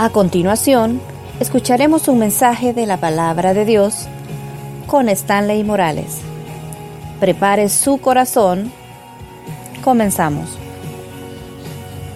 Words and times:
A 0.00 0.10
continuación, 0.10 1.00
escucharemos 1.40 2.06
un 2.06 2.20
mensaje 2.20 2.72
de 2.72 2.86
la 2.86 2.98
palabra 3.00 3.52
de 3.52 3.64
Dios 3.64 4.06
con 4.86 5.08
Stanley 5.08 5.64
Morales. 5.64 6.20
Prepare 7.18 7.68
su 7.68 7.98
corazón. 7.98 8.70
Comenzamos. 9.82 10.56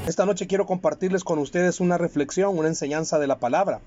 Esta 0.06 0.24
noche 0.24 0.46
quiero 0.46 0.64
compartirles 0.64 1.24
con 1.24 1.40
ustedes 1.40 1.80
una 1.80 1.98
reflexión, 1.98 2.56
una 2.56 2.68
enseñanza 2.68 3.18
de 3.18 3.26
la 3.26 3.40
palabra. 3.40 3.80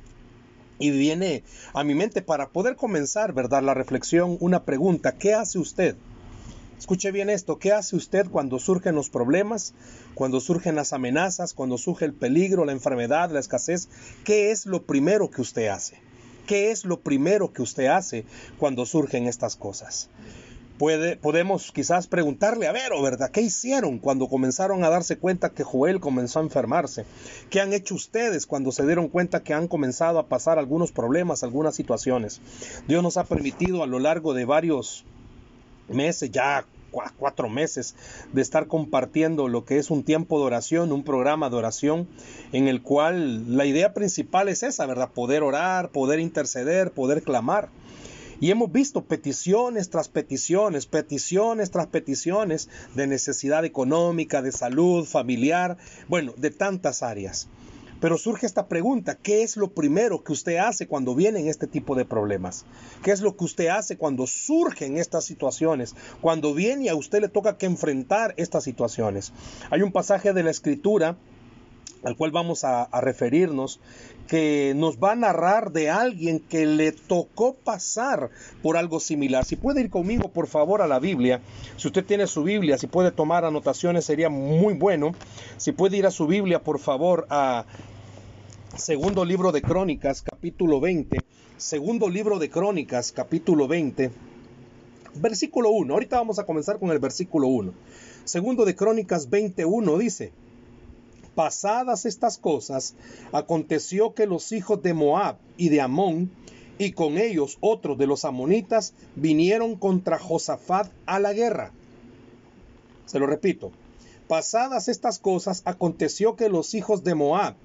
Y 0.78 0.92
viene 0.92 1.44
a 1.74 1.86
mi 1.86 1.96
mente 1.96 2.22
para 2.22 2.50
poder 2.50 2.76
comenzar, 2.76 3.32
¿verdad? 3.32 3.64
La 3.64 3.74
reflexión, 3.74 4.36
una 4.42 4.64
pregunta. 4.64 5.14
¿Qué 5.14 5.34
hace 5.34 5.58
usted? 5.58 5.96
Escuche 6.78 7.12
bien 7.12 7.30
esto, 7.30 7.58
¿qué 7.58 7.72
hace 7.72 7.96
usted 7.96 8.28
cuando 8.30 8.60
surgen 8.60 8.96
los 8.96 9.10
problemas, 9.10 9.74
cuando 10.14 10.40
surgen 10.42 10.76
las 10.76 10.92
amenazas, 10.92 11.54
cuando 11.54 11.78
surge 11.78 12.06
el 12.06 12.14
peligro, 12.14 12.66
la 12.66 12.74
enfermedad, 12.74 13.32
la 13.32 13.40
escasez? 13.40 13.88
¿Qué 14.24 14.52
es 14.52 14.66
lo 14.66 14.84
primero 14.84 15.32
que 15.32 15.42
usted 15.42 15.68
hace? 15.68 16.00
¿Qué 16.46 16.72
es 16.72 16.86
lo 16.86 17.00
primero 17.00 17.54
que 17.54 17.62
usted 17.62 17.88
hace 17.88 18.26
cuando 18.60 18.86
surgen 18.86 19.26
estas 19.26 19.56
cosas? 19.56 20.10
Podemos 20.78 21.72
quizás 21.72 22.06
preguntarle 22.08 22.68
a 22.68 22.74
Vero, 22.74 23.02
¿verdad? 23.02 23.32
¿Qué 23.32 23.40
hicieron 23.40 23.98
cuando 23.98 24.28
comenzaron 24.28 24.84
a 24.84 24.90
darse 24.90 25.18
cuenta 25.18 25.52
que 25.52 25.64
Joel 25.64 26.02
comenzó 26.02 26.40
a 26.40 26.44
enfermarse? 26.44 27.06
¿Qué 27.50 27.62
han 27.62 27.72
hecho 27.72 27.96
ustedes 27.96 28.46
cuando 28.46 28.74
se 28.74 28.86
dieron 28.86 29.08
cuenta 29.08 29.42
que 29.42 29.54
han 29.54 29.70
comenzado 29.70 30.20
a 30.20 30.28
pasar 30.28 30.60
algunos 30.60 30.92
problemas, 30.92 31.44
algunas 31.44 31.76
situaciones? 31.76 32.42
Dios 32.90 33.02
nos 33.02 33.16
ha 33.16 33.24
permitido 33.24 33.84
a 33.84 33.88
lo 33.88 34.00
largo 34.00 34.34
de 34.34 34.44
varios 34.44 35.06
meses, 35.88 36.32
ya 36.32 36.66
cuatro 37.18 37.50
meses, 37.50 37.96
de 38.34 38.42
estar 38.42 38.68
compartiendo 38.68 39.48
lo 39.48 39.66
que 39.66 39.78
es 39.78 39.92
un 39.92 40.04
tiempo 40.04 40.40
de 40.40 40.46
oración, 40.46 40.92
un 40.92 41.04
programa 41.04 41.50
de 41.50 41.58
oración, 41.58 42.08
en 42.52 42.68
el 42.68 42.82
cual 42.82 43.58
la 43.58 43.66
idea 43.66 43.94
principal 43.94 44.50
es 44.50 44.64
esa, 44.64 44.86
¿verdad? 44.86 45.10
Poder 45.14 45.44
orar, 45.44 45.90
poder 45.90 46.20
interceder, 46.20 46.92
poder 46.92 47.22
clamar. 47.22 47.70
Y 48.40 48.52
hemos 48.52 48.72
visto 48.72 49.02
peticiones 49.02 49.90
tras 49.90 50.10
peticiones, 50.10 50.86
peticiones 50.86 51.72
tras 51.72 51.88
peticiones 51.88 52.70
de 52.94 53.08
necesidad 53.08 53.64
económica, 53.64 54.42
de 54.42 54.52
salud, 54.52 55.06
familiar, 55.06 55.78
bueno, 56.10 56.34
de 56.36 56.52
tantas 56.52 57.02
áreas. 57.02 57.48
Pero 58.02 58.18
surge 58.18 58.46
esta 58.46 58.68
pregunta, 58.68 59.16
¿qué 59.16 59.44
es 59.44 59.58
lo 59.58 59.70
primero 59.70 60.24
que 60.24 60.34
usted 60.34 60.58
hace 60.58 60.88
cuando 60.88 61.16
vienen 61.16 61.48
este 61.48 61.66
tipo 61.66 61.96
de 61.96 62.06
problemas? 62.06 62.66
¿Qué 63.04 63.12
es 63.12 63.22
lo 63.22 63.36
que 63.38 63.46
usted 63.46 63.68
hace 63.68 63.98
cuando 63.98 64.28
surgen 64.28 64.98
estas 64.98 65.24
situaciones? 65.24 65.96
Cuando 66.22 66.54
viene 66.54 66.86
y 66.86 66.90
a 66.90 66.96
usted 66.96 67.22
le 67.22 67.30
toca 67.30 67.58
que 67.58 67.66
enfrentar 67.66 68.34
estas 68.38 68.64
situaciones. 68.64 69.32
Hay 69.70 69.82
un 69.82 69.92
pasaje 69.92 70.34
de 70.34 70.44
la 70.44 70.52
escritura 70.52 71.16
al 72.06 72.16
cual 72.16 72.32
vamos 72.32 72.64
a, 72.64 72.88
referirnos, 73.02 73.80
que 74.28 74.74
nos 74.76 74.98
va 74.98 75.12
a 75.12 75.16
narrar 75.16 75.72
de 75.72 75.90
alguien 75.90 76.40
que 76.40 76.66
le 76.66 76.92
tocó 76.92 77.56
pasar 77.56 78.30
por 78.64 78.78
algo 78.78 79.00
similar. 79.00 79.44
Si 79.44 79.56
puede 79.56 79.82
ir 79.82 79.90
conmigo, 79.90 80.30
por 80.30 80.48
favor, 80.48 80.82
a 80.82 80.88
la 80.88 81.00
Biblia. 81.00 81.42
Si 81.78 81.88
usted 81.88 82.06
tiene 82.06 82.28
su 82.28 82.44
Biblia, 82.44 82.78
si 82.78 82.88
puede 82.88 83.12
tomar 83.12 83.44
anotaciones, 83.44 84.06
sería 84.06 84.30
muy 84.30 84.76
bueno. 84.76 85.12
Si 85.58 85.72
puede 85.74 85.98
ir 85.98 86.06
a 86.06 86.12
su 86.12 86.28
Biblia, 86.28 86.64
por 86.64 86.80
favor, 86.80 87.28
a 87.30 87.66
Segundo 88.78 89.24
libro 89.24 89.54
de 89.54 89.62
Crónicas, 89.62 90.22
capítulo 90.22 90.82
20. 90.82 91.20
Segundo 91.56 92.10
libro 92.10 92.40
de 92.40 92.50
Crónicas, 92.50 93.14
capítulo 93.14 93.70
20. 93.70 94.12
Versículo 95.16 95.70
1. 95.70 95.94
Ahorita 95.94 96.18
vamos 96.18 96.40
a 96.40 96.46
comenzar 96.46 96.78
con 96.78 96.92
el 96.92 97.00
versículo 97.00 97.48
1. 97.48 97.74
Segundo 98.26 98.66
de 98.66 98.76
Crónicas 98.76 99.30
21 99.30 99.98
dice, 99.98 100.34
Pasadas 101.36 102.06
estas 102.06 102.38
cosas, 102.38 102.96
aconteció 103.34 104.14
que 104.14 104.26
los 104.26 104.54
hijos 104.54 104.82
de 104.82 104.94
Moab 104.94 105.38
y 105.58 105.68
de 105.68 105.82
Amón, 105.82 106.32
y 106.78 106.94
con 106.94 107.18
ellos 107.18 107.58
otros 107.60 107.98
de 107.98 108.08
los 108.08 108.24
amonitas, 108.24 108.94
vinieron 109.16 109.76
contra 109.76 110.18
Josafat 110.18 110.92
a 111.06 111.20
la 111.20 111.34
guerra. 111.34 111.74
Se 113.06 113.20
lo 113.20 113.28
repito. 113.28 113.72
Pasadas 114.30 114.88
estas 114.88 115.20
cosas, 115.20 115.62
aconteció 115.66 116.36
que 116.38 116.50
los 116.50 116.74
hijos 116.74 117.04
de 117.04 117.16
Moab 117.16 117.56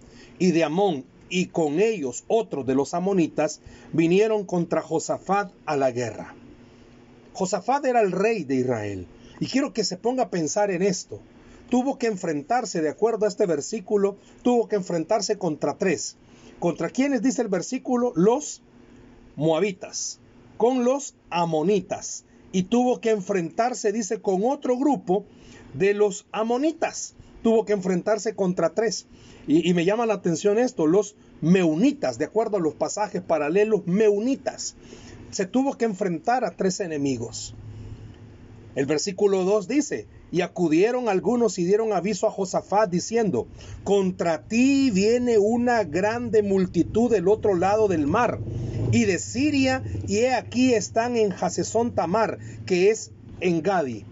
y 0.41 0.50
de 0.50 0.64
Amón, 0.64 1.04
y 1.28 1.47
con 1.47 1.78
ellos 1.78 2.25
otros 2.26 2.66
de 2.66 2.75
los 2.75 2.92
amonitas, 2.92 3.60
vinieron 3.92 4.44
contra 4.44 4.82
Josafat 4.82 5.52
a 5.64 5.76
la 5.76 5.92
guerra. 5.92 6.34
Josafat 7.34 7.84
era 7.84 8.00
el 8.00 8.10
rey 8.10 8.42
de 8.42 8.56
Israel. 8.56 9.06
Y 9.38 9.47
quiero 9.47 9.72
que 9.72 9.84
se 9.84 9.97
ponga 9.97 10.25
a 10.25 10.31
pensar 10.31 10.70
en 10.70 10.82
esto. 10.82 11.20
Tuvo 11.70 11.98
que 11.98 12.08
enfrentarse, 12.08 12.82
de 12.82 12.88
acuerdo 12.88 13.25
a 13.25 13.28
este 13.28 13.47
versículo, 13.47 14.16
tuvo 14.42 14.69
que 14.69 14.75
enfrentarse 14.76 15.38
contra 15.38 15.78
tres. 15.78 16.16
¿Contra 16.58 16.91
quiénes 16.91 17.22
dice 17.22 17.42
el 17.42 17.48
versículo? 17.48 18.12
Los 18.16 18.60
moabitas, 19.36 20.19
con 20.56 20.84
los 20.84 21.14
amonitas. 21.31 22.25
Y 22.53 22.64
tuvo 22.64 23.00
que 23.00 23.10
enfrentarse, 23.10 23.92
dice, 23.92 24.20
con 24.20 24.42
otro 24.44 24.76
grupo 24.76 25.25
de 25.72 25.94
los 25.94 26.26
amonitas. 26.32 27.14
Tuvo 27.42 27.64
que 27.64 27.72
enfrentarse 27.72 28.34
contra 28.34 28.75
tres. 28.75 29.06
Y, 29.47 29.69
y, 29.69 29.72
me 29.72 29.84
llama 29.84 30.06
la 30.06 30.14
atención 30.14 30.58
esto, 30.58 30.88
los 30.88 31.14
meunitas, 31.41 32.19
de 32.19 32.25
acuerdo 32.25 32.56
a 32.56 32.60
los 32.60 32.75
pasajes 32.75 33.22
paralelos, 33.22 33.87
meunitas. 33.87 34.75
Se 35.31 35.47
tuvo 35.47 35.78
que 35.78 35.84
enfrentar 35.84 36.44
a 36.44 36.56
tres 36.56 36.81
enemigos. 36.81 37.54
El 38.75 38.87
versículo 38.87 39.44
2 39.44 39.69
dice, 39.69 40.06
y 40.32 40.42
acudieron 40.42 41.08
algunos 41.08 41.58
y 41.58 41.64
dieron 41.64 41.92
aviso 41.92 42.26
a 42.26 42.30
Josafat 42.30 42.91
diciendo, 42.91 43.46
contra 43.84 44.42
ti 44.42 44.91
viene 44.91 45.38
una 45.38 45.84
grande 45.84 46.42
multitud 46.42 47.10
del 47.10 47.28
otro 47.28 47.54
lado 47.54 47.88
del 47.88 48.06
mar 48.06 48.38
y 48.92 49.04
de 49.04 49.19
Siria, 49.19 49.82
y 50.06 50.19
he 50.19 50.34
aquí 50.34 50.74
están 50.74 51.16
en 51.16 51.32
Hasesón 51.32 51.92
Tamar, 51.94 52.38
que 52.66 52.90
es 52.90 53.10
en 53.40 53.62
Gadi. 53.62 54.04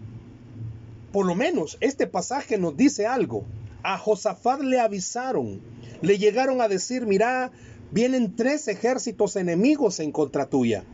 Por 1.12 1.26
lo 1.26 1.34
menos 1.34 1.78
este 1.80 2.06
pasaje 2.06 2.58
nos 2.58 2.76
dice 2.76 3.06
algo 3.06 3.44
a 3.82 3.96
Josafat 3.96 4.60
le 4.60 4.80
avisaron, 4.80 5.60
le 6.02 6.18
llegaron 6.18 6.60
a 6.60 6.68
decir, 6.68 7.06
mira, 7.06 7.50
vienen 7.90 8.36
tres 8.36 8.68
ejércitos 8.68 9.36
enemigos 9.36 10.00
en 10.00 10.12
contra 10.12 10.46
tuya. 10.46 10.84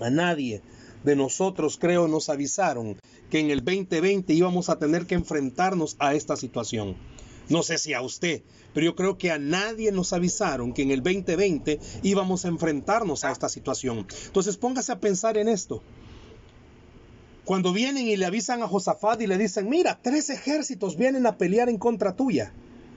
A 0.00 0.10
nadie 0.10 0.62
de 1.04 1.16
nosotros, 1.16 1.78
creo, 1.78 2.08
nos 2.08 2.28
avisaron 2.28 2.96
que 3.30 3.40
en 3.40 3.50
el 3.50 3.64
2020 3.64 4.32
íbamos 4.32 4.68
a 4.68 4.78
tener 4.78 5.06
que 5.06 5.14
enfrentarnos 5.14 5.96
a 5.98 6.14
esta 6.14 6.36
situación. 6.36 6.96
No 7.48 7.62
sé 7.62 7.78
si 7.78 7.94
a 7.94 8.02
usted, 8.02 8.42
pero 8.74 8.86
yo 8.86 8.96
creo 8.96 9.18
que 9.18 9.30
a 9.30 9.38
nadie 9.38 9.92
nos 9.92 10.12
avisaron 10.12 10.72
que 10.72 10.82
en 10.82 10.90
el 10.90 11.02
2020 11.02 11.78
íbamos 12.02 12.44
a 12.44 12.48
enfrentarnos 12.48 13.24
a 13.24 13.30
esta 13.30 13.48
situación. 13.48 14.06
Entonces 14.26 14.56
póngase 14.56 14.92
a 14.92 15.00
pensar 15.00 15.38
en 15.38 15.48
esto. 15.48 15.82
Cuando 17.44 17.72
vienen 17.72 18.08
y 18.08 18.16
le 18.16 18.26
avisan 18.26 18.62
a 18.62 18.68
Josafat 18.68 19.20
y 19.22 19.28
le 19.28 19.38
dicen, 19.38 19.70
mira, 19.70 20.00
tres 20.02 20.30
ejércitos 20.30 20.96
vienen 20.96 21.26
a 21.26 21.38
pelear 21.38 21.68
en 21.68 21.78
contra 21.78 22.16
tuya. 22.16 22.52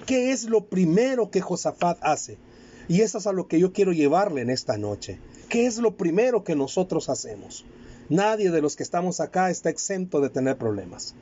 ¿Qué 0.07 0.31
es 0.31 0.45
lo 0.45 0.65
primero 0.65 1.29
que 1.29 1.41
Josafat 1.41 1.99
hace? 2.01 2.39
Y 2.87 3.01
eso 3.01 3.19
es 3.19 3.27
a 3.27 3.33
lo 3.33 3.47
que 3.47 3.59
yo 3.59 3.73
quiero 3.73 3.93
llevarle 3.93 4.41
en 4.41 4.49
esta 4.49 4.79
noche. 4.79 5.19
¿Qué 5.49 5.67
es 5.67 5.77
lo 5.77 5.95
primero 5.95 6.43
que 6.43 6.55
nosotros 6.55 7.09
hacemos? 7.09 7.63
Nadie 8.09 8.49
de 8.49 8.61
los 8.61 8.75
que 8.75 8.81
estamos 8.81 9.19
acá 9.19 9.51
está 9.51 9.69
exento 9.69 10.19
de 10.19 10.31
tener 10.31 10.57
problemas. 10.57 11.13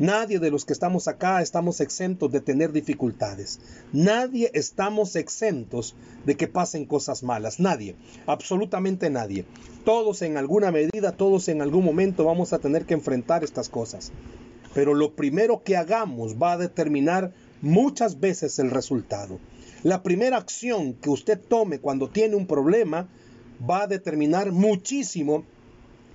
Nadie 0.00 0.40
de 0.40 0.50
los 0.50 0.64
que 0.64 0.72
estamos 0.72 1.06
acá 1.06 1.40
estamos 1.40 1.80
exentos 1.80 2.32
de 2.32 2.40
tener 2.40 2.72
dificultades. 2.72 3.60
Nadie 3.92 4.50
estamos 4.52 5.14
exentos 5.14 5.94
de 6.26 6.36
que 6.36 6.48
pasen 6.48 6.84
cosas 6.84 7.22
malas. 7.22 7.60
Nadie, 7.60 7.94
absolutamente 8.26 9.08
nadie. 9.08 9.44
Todos 9.84 10.22
en 10.22 10.36
alguna 10.36 10.72
medida, 10.72 11.12
todos 11.12 11.48
en 11.48 11.62
algún 11.62 11.84
momento 11.84 12.24
vamos 12.24 12.52
a 12.52 12.58
tener 12.58 12.86
que 12.86 12.94
enfrentar 12.94 13.44
estas 13.44 13.68
cosas. 13.68 14.10
Pero 14.74 14.94
lo 14.94 15.14
primero 15.14 15.62
que 15.62 15.76
hagamos 15.76 16.34
va 16.42 16.54
a 16.54 16.58
determinar 16.58 17.32
muchas 17.60 18.18
veces 18.18 18.58
el 18.58 18.72
resultado. 18.72 19.38
La 19.84 20.02
primera 20.02 20.38
acción 20.38 20.94
que 20.94 21.10
usted 21.10 21.38
tome 21.38 21.78
cuando 21.78 22.08
tiene 22.08 22.34
un 22.34 22.48
problema 22.48 23.08
va 23.68 23.82
a 23.82 23.86
determinar 23.86 24.50
muchísimo 24.50 25.44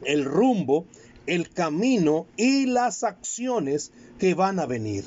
el 0.06 0.26
rumbo 0.26 0.86
el 1.28 1.50
camino 1.50 2.26
y 2.38 2.66
las 2.66 3.04
acciones 3.04 3.92
que 4.18 4.34
van 4.34 4.60
a 4.60 4.66
venir. 4.66 5.06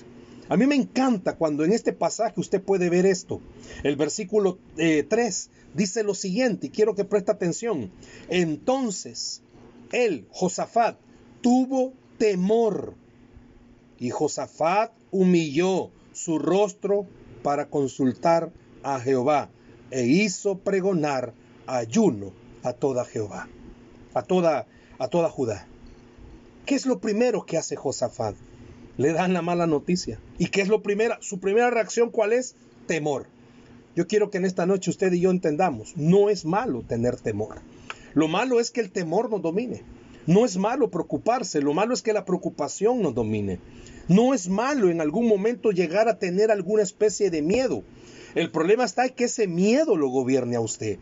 A 0.49 0.57
mí 0.57 0.67
me 0.67 0.75
encanta 0.75 1.37
cuando 1.37 1.65
en 1.65 1.73
este 1.73 1.93
pasaje 1.93 2.41
usted 2.41 2.63
puede 2.63 2.91
ver 2.91 3.07
esto. 3.07 3.41
El 3.83 3.97
versículo 3.97 4.59
3 4.77 5.09
eh, 5.17 5.51
dice 5.75 6.03
lo 6.03 6.15
siguiente, 6.15 6.67
y 6.67 6.71
quiero 6.71 6.95
que 6.95 7.05
preste 7.05 7.33
atención. 7.33 7.91
Entonces, 8.29 9.43
él, 9.93 10.27
Josafat, 10.31 10.99
tuvo 11.41 11.95
temor, 12.19 12.95
y 13.99 14.11
Josafat 14.11 14.93
humilló 15.11 15.91
su 16.13 16.39
rostro 16.39 17.07
para 17.43 17.67
consultar 17.67 18.53
a 18.83 19.01
Jehová, 19.01 19.51
e 19.91 20.07
hizo 20.07 20.59
pregonar 20.59 21.33
ayuno 21.67 22.33
a 22.63 22.73
toda 22.73 23.05
Jehová, 23.05 23.49
a 24.15 24.23
toda, 24.23 24.67
a 25.01 25.09
toda 25.09 25.31
Judá. 25.31 25.67
¿Qué 26.67 26.75
es 26.75 26.85
lo 26.85 27.01
primero 27.01 27.47
que 27.47 27.57
hace 27.57 27.75
Josafat? 27.75 28.37
Le 28.99 29.13
dan 29.15 29.33
la 29.33 29.41
mala 29.41 29.67
noticia. 29.67 30.21
¿Y 30.39 30.49
qué 30.49 30.61
es 30.61 30.69
lo 30.69 30.83
primero? 30.83 31.17
Su 31.21 31.41
primera 31.41 31.71
reacción, 31.71 32.11
¿cuál 32.11 32.35
es? 32.35 32.55
Temor. 32.87 33.27
Yo 33.97 34.03
Yo 34.03 34.07
quiero 34.07 34.31
que 34.31 34.37
en 34.37 34.45
esta 34.45 34.67
noche 34.67 34.91
usted 34.91 35.11
y 35.13 35.21
yo 35.21 35.31
entendamos, 35.31 35.97
no 35.97 36.29
es 36.29 36.45
malo 36.45 36.83
tener 36.83 37.17
temor. 37.17 37.63
Lo 38.13 38.29
malo 38.29 38.61
es 38.61 38.71
que 38.71 38.83
el 38.83 38.91
temor 38.93 39.31
nos 39.31 39.41
domine. 39.41 39.83
No 40.27 40.45
es 40.45 40.59
malo 40.59 40.91
preocuparse, 40.91 41.63
lo 41.63 41.73
malo 41.73 41.95
es 41.95 42.03
que 42.03 42.13
la 42.13 42.27
preocupación 42.27 43.01
nos 43.01 43.15
domine. 43.15 43.59
No 44.07 44.35
es 44.35 44.49
malo 44.49 44.91
en 44.91 45.01
algún 45.01 45.27
momento 45.27 45.71
llegar 45.71 46.09
a 46.09 46.19
tener 46.19 46.51
alguna 46.51 46.83
especie 46.83 47.31
de 47.31 47.41
miedo. 47.41 47.85
El 48.35 48.51
problema 48.51 48.85
está 48.85 49.07
en 49.07 49.15
que 49.15 49.25
ese 49.25 49.47
miedo 49.47 49.97
lo 49.97 50.09
gobierne 50.09 50.57
a 50.57 50.61
usted. 50.61 50.99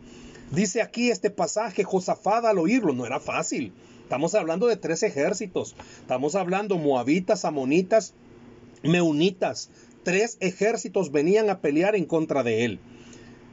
Dice 0.51 0.81
aquí 0.81 1.11
este 1.11 1.29
pasaje, 1.29 1.83
Josafat 1.83 2.45
al 2.45 2.59
oírlo, 2.59 2.93
no 2.93 3.05
era 3.05 3.19
fácil. 3.19 3.73
Estamos 4.09 4.33
hablando 4.33 4.65
de 4.65 4.75
tres 4.75 5.03
ejércitos. 5.03 5.75
Estamos 5.99 6.33
hablando 6.33 6.79
moabitas, 6.79 7.45
amonitas, 7.45 8.15
meunitas. 8.81 9.69
Tres 10.01 10.37
ejércitos 10.39 11.11
venían 11.11 11.51
a 11.51 11.61
pelear 11.61 11.95
en 11.95 12.05
contra 12.05 12.41
de 12.41 12.65
él. 12.65 12.79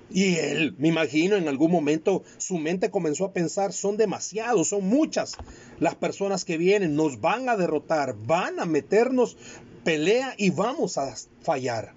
Y 0.08 0.36
él, 0.36 0.74
me 0.78 0.88
imagino, 0.88 1.36
en 1.36 1.46
algún 1.48 1.70
momento 1.70 2.22
su 2.38 2.56
mente 2.56 2.90
comenzó 2.90 3.26
a 3.26 3.32
pensar, 3.34 3.74
son 3.74 3.98
demasiados, 3.98 4.68
son 4.68 4.88
muchas 4.88 5.36
las 5.78 5.94
personas 5.94 6.46
que 6.46 6.56
vienen, 6.56 6.96
nos 6.96 7.20
van 7.20 7.50
a 7.50 7.58
derrotar, 7.58 8.16
van 8.24 8.58
a 8.58 8.64
meternos 8.64 9.36
pelea 9.84 10.32
y 10.38 10.48
vamos 10.48 10.96
a 10.96 11.14
fallar. 11.42 11.92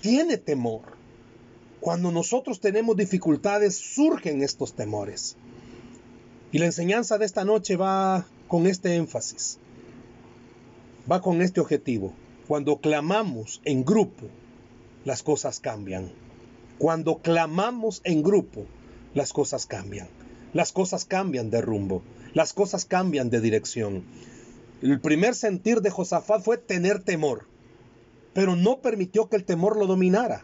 Tiene 0.00 0.38
temor. 0.38 0.82
Cuando 1.78 2.10
nosotros 2.10 2.58
tenemos 2.58 2.96
dificultades, 2.96 3.76
surgen 3.76 4.42
estos 4.42 4.74
temores. 4.74 5.36
Y 6.52 6.58
la 6.58 6.66
enseñanza 6.66 7.16
de 7.16 7.26
esta 7.26 7.44
noche 7.44 7.76
va 7.76 8.26
con 8.48 8.66
este 8.66 8.96
énfasis, 8.96 9.58
va 11.10 11.20
con 11.20 11.42
este 11.42 11.60
objetivo. 11.60 12.12
Cuando 12.48 12.80
clamamos 12.80 13.60
en 13.64 13.84
grupo, 13.84 14.26
las 15.04 15.22
cosas 15.22 15.60
cambian. 15.60 16.10
Cuando 16.78 17.18
clamamos 17.18 18.00
en 18.02 18.24
grupo, 18.24 18.64
las 19.14 19.32
cosas 19.32 19.66
cambian. 19.66 20.08
Las 20.52 20.72
cosas 20.72 21.04
cambian 21.04 21.50
de 21.50 21.60
rumbo. 21.60 22.02
Las 22.34 22.52
cosas 22.52 22.84
cambian 22.84 23.30
de 23.30 23.40
dirección. 23.40 24.02
El 24.82 25.00
primer 25.00 25.36
sentir 25.36 25.82
de 25.82 25.90
Josafat 25.90 26.42
fue 26.42 26.58
tener 26.58 27.02
temor, 27.02 27.46
pero 28.32 28.56
no 28.56 28.80
permitió 28.80 29.28
que 29.28 29.36
el 29.36 29.44
temor 29.44 29.76
lo 29.76 29.86
dominara. 29.86 30.42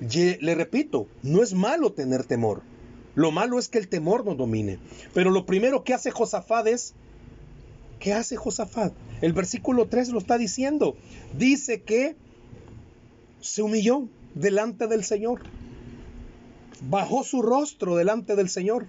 le 0.00 0.54
repito, 0.56 1.06
no 1.22 1.42
es 1.44 1.54
malo 1.54 1.92
tener 1.92 2.24
temor. 2.24 2.62
Lo 3.14 3.30
malo 3.30 3.58
es 3.58 3.68
que 3.68 3.78
el 3.78 3.88
temor 3.88 4.24
nos 4.24 4.36
domine. 4.36 4.78
Pero 5.12 5.30
lo 5.30 5.46
primero 5.46 5.84
que 5.84 5.94
hace 5.94 6.10
Josafat 6.10 6.66
es, 6.66 6.94
¿qué 8.00 8.12
hace 8.12 8.36
Josafat? 8.36 8.92
El 9.20 9.32
versículo 9.32 9.86
3 9.86 10.10
lo 10.10 10.18
está 10.18 10.38
diciendo. 10.38 10.96
Dice 11.38 11.82
que 11.82 12.16
se 13.40 13.62
humilló 13.62 14.08
delante 14.34 14.86
del 14.88 15.04
Señor 15.04 15.42
bajó 16.88 17.24
su 17.24 17.42
rostro 17.42 17.96
delante 17.96 18.36
del 18.36 18.48
Señor, 18.48 18.86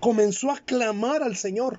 comenzó 0.00 0.50
a 0.50 0.58
clamar 0.58 1.22
al 1.22 1.36
Señor, 1.36 1.78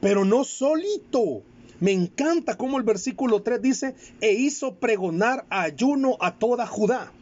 pero 0.00 0.24
no 0.24 0.44
solito. 0.44 1.42
Me 1.80 1.92
encanta 1.92 2.56
cómo 2.56 2.78
el 2.78 2.84
versículo 2.84 3.42
3 3.42 3.60
dice, 3.60 3.94
e 4.20 4.32
hizo 4.32 4.76
pregonar 4.76 5.46
ayuno 5.50 6.16
a 6.20 6.38
toda 6.38 6.66
Judá. 6.66 7.12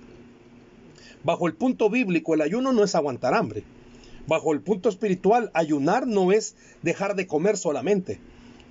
Bajo 1.23 1.47
el 1.47 1.55
punto 1.55 1.91
bíblico, 1.91 2.35
el 2.35 2.41
ayuno 2.41 2.73
no 2.73 2.83
es 2.83 2.95
aguantar 2.95 3.35
hambre. 3.35 3.65
Bajo 4.27 4.53
el 4.53 4.61
punto 4.61 4.89
espiritual, 4.89 5.51
ayunar 5.55 6.07
no 6.07 6.33
es 6.33 6.55
dejar 6.83 7.15
de 7.15 7.27
comer 7.27 7.57
solamente. 7.57 8.21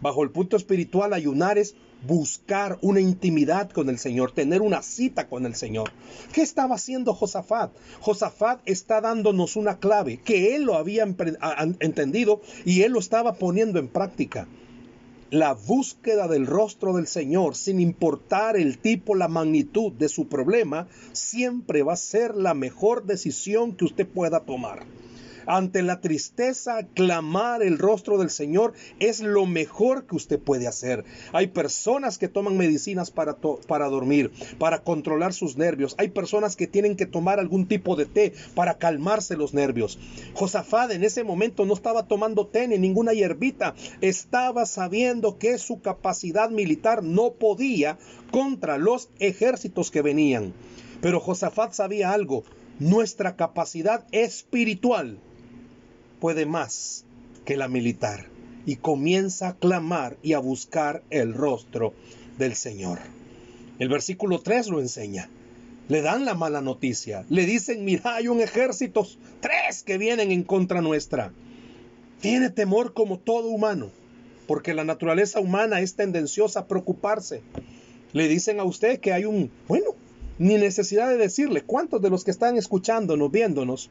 Bajo 0.01 0.23
el 0.23 0.31
punto 0.31 0.57
espiritual, 0.57 1.13
ayunar 1.13 1.57
es 1.57 1.75
buscar 2.07 2.79
una 2.81 3.01
intimidad 3.01 3.69
con 3.69 3.89
el 3.89 3.99
Señor, 3.99 4.31
tener 4.31 4.61
una 4.61 4.81
cita 4.81 5.27
con 5.27 5.45
el 5.45 5.55
Señor. 5.55 5.91
¿Qué 6.33 6.41
estaba 6.41 6.75
haciendo 6.75 7.13
Josafat? 7.13 7.71
Josafat 7.99 8.61
está 8.65 9.01
dándonos 9.01 9.55
una 9.55 9.79
clave 9.79 10.17
que 10.17 10.55
él 10.55 10.63
lo 10.63 10.75
había 10.75 11.03
entendido 11.03 12.41
y 12.65 12.81
él 12.81 12.93
lo 12.93 12.99
estaba 12.99 13.33
poniendo 13.33 13.79
en 13.79 13.89
práctica. 13.89 14.47
La 15.31 15.53
búsqueda 15.53 16.27
del 16.27 16.47
rostro 16.47 16.93
del 16.93 17.05
Señor, 17.05 17.55
sin 17.55 17.79
importar 17.79 18.57
el 18.57 18.79
tipo, 18.79 19.13
la 19.13 19.27
magnitud 19.27 19.91
de 19.91 20.09
su 20.09 20.27
problema, 20.27 20.87
siempre 21.11 21.83
va 21.83 21.93
a 21.93 21.97
ser 21.97 22.33
la 22.33 22.55
mejor 22.55 23.05
decisión 23.05 23.75
que 23.75 23.85
usted 23.85 24.07
pueda 24.07 24.39
tomar. 24.39 24.87
Ante 25.51 25.81
la 25.81 25.99
tristeza, 25.99 26.83
clamar 26.93 27.63
el 27.63 27.79
rostro 27.79 28.19
del 28.19 28.29
Señor 28.29 28.73
es 28.99 29.19
lo 29.19 29.47
mejor 29.47 30.05
que 30.05 30.15
usted 30.15 30.37
puede 30.37 30.67
hacer. 30.67 31.05
Hay 31.33 31.47
personas 31.47 32.19
que 32.19 32.27
toman 32.27 32.55
medicinas 32.55 33.09
para, 33.09 33.35
para 33.67 33.87
dormir, 33.87 34.29
para 34.59 34.83
controlar 34.83 35.33
sus 35.33 35.57
nervios. 35.57 35.95
Hay 35.97 36.09
personas 36.09 36.55
que 36.55 36.67
tienen 36.67 36.95
que 36.95 37.07
tomar 37.07 37.39
algún 37.39 37.67
tipo 37.67 37.95
de 37.95 38.05
té 38.05 38.33
para 38.53 38.77
calmarse 38.77 39.37
los 39.37 39.55
nervios. 39.55 39.97
Josafat 40.35 40.91
en 40.91 41.03
ese 41.03 41.23
momento 41.23 41.65
no 41.65 41.73
estaba 41.73 42.05
tomando 42.05 42.45
té 42.45 42.67
ni 42.67 42.77
ninguna 42.77 43.13
hierbita. 43.13 43.73
Estaba 44.01 44.67
sabiendo 44.67 45.39
que 45.39 45.57
su 45.57 45.81
capacidad 45.81 46.51
militar 46.51 47.01
no 47.01 47.31
podía 47.31 47.97
contra 48.29 48.77
los 48.77 49.09
ejércitos 49.17 49.89
que 49.89 50.03
venían. 50.03 50.53
Pero 51.01 51.19
Josafat 51.19 51.73
sabía 51.73 52.13
algo, 52.13 52.43
nuestra 52.77 53.35
capacidad 53.35 54.05
espiritual 54.11 55.19
puede 56.19 56.45
más 56.45 57.05
que 57.45 57.57
la 57.57 57.67
militar 57.67 58.27
y 58.65 58.75
comienza 58.75 59.49
a 59.49 59.55
clamar 59.55 60.17
y 60.21 60.33
a 60.33 60.39
buscar 60.39 61.03
el 61.09 61.33
rostro 61.33 61.93
del 62.37 62.55
Señor. 62.55 62.99
El 63.79 63.89
versículo 63.89 64.41
3 64.41 64.67
lo 64.69 64.79
enseña. 64.79 65.29
Le 65.87 66.01
dan 66.01 66.25
la 66.25 66.35
mala 66.35 66.61
noticia. 66.61 67.25
Le 67.29 67.45
dicen, 67.45 67.83
mira, 67.83 68.15
hay 68.15 68.27
un 68.27 68.41
ejército, 68.41 69.07
tres 69.39 69.81
que 69.81 69.97
vienen 69.97 70.31
en 70.31 70.43
contra 70.43 70.81
nuestra. 70.81 71.33
Tiene 72.21 72.49
temor 72.49 72.93
como 72.93 73.17
todo 73.17 73.47
humano, 73.47 73.89
porque 74.45 74.73
la 74.73 74.83
naturaleza 74.83 75.39
humana 75.39 75.79
es 75.79 75.95
tendenciosa 75.95 76.59
a 76.59 76.67
preocuparse. 76.67 77.41
Le 78.13 78.27
dicen 78.27 78.59
a 78.59 78.65
usted 78.65 78.99
que 78.99 79.13
hay 79.13 79.25
un, 79.25 79.49
bueno, 79.67 79.95
ni 80.37 80.55
necesidad 80.55 81.09
de 81.09 81.17
decirle, 81.17 81.63
¿cuántos 81.63 82.01
de 82.01 82.09
los 82.09 82.23
que 82.23 82.31
están 82.31 82.57
escuchándonos, 82.57 83.31
viéndonos, 83.31 83.89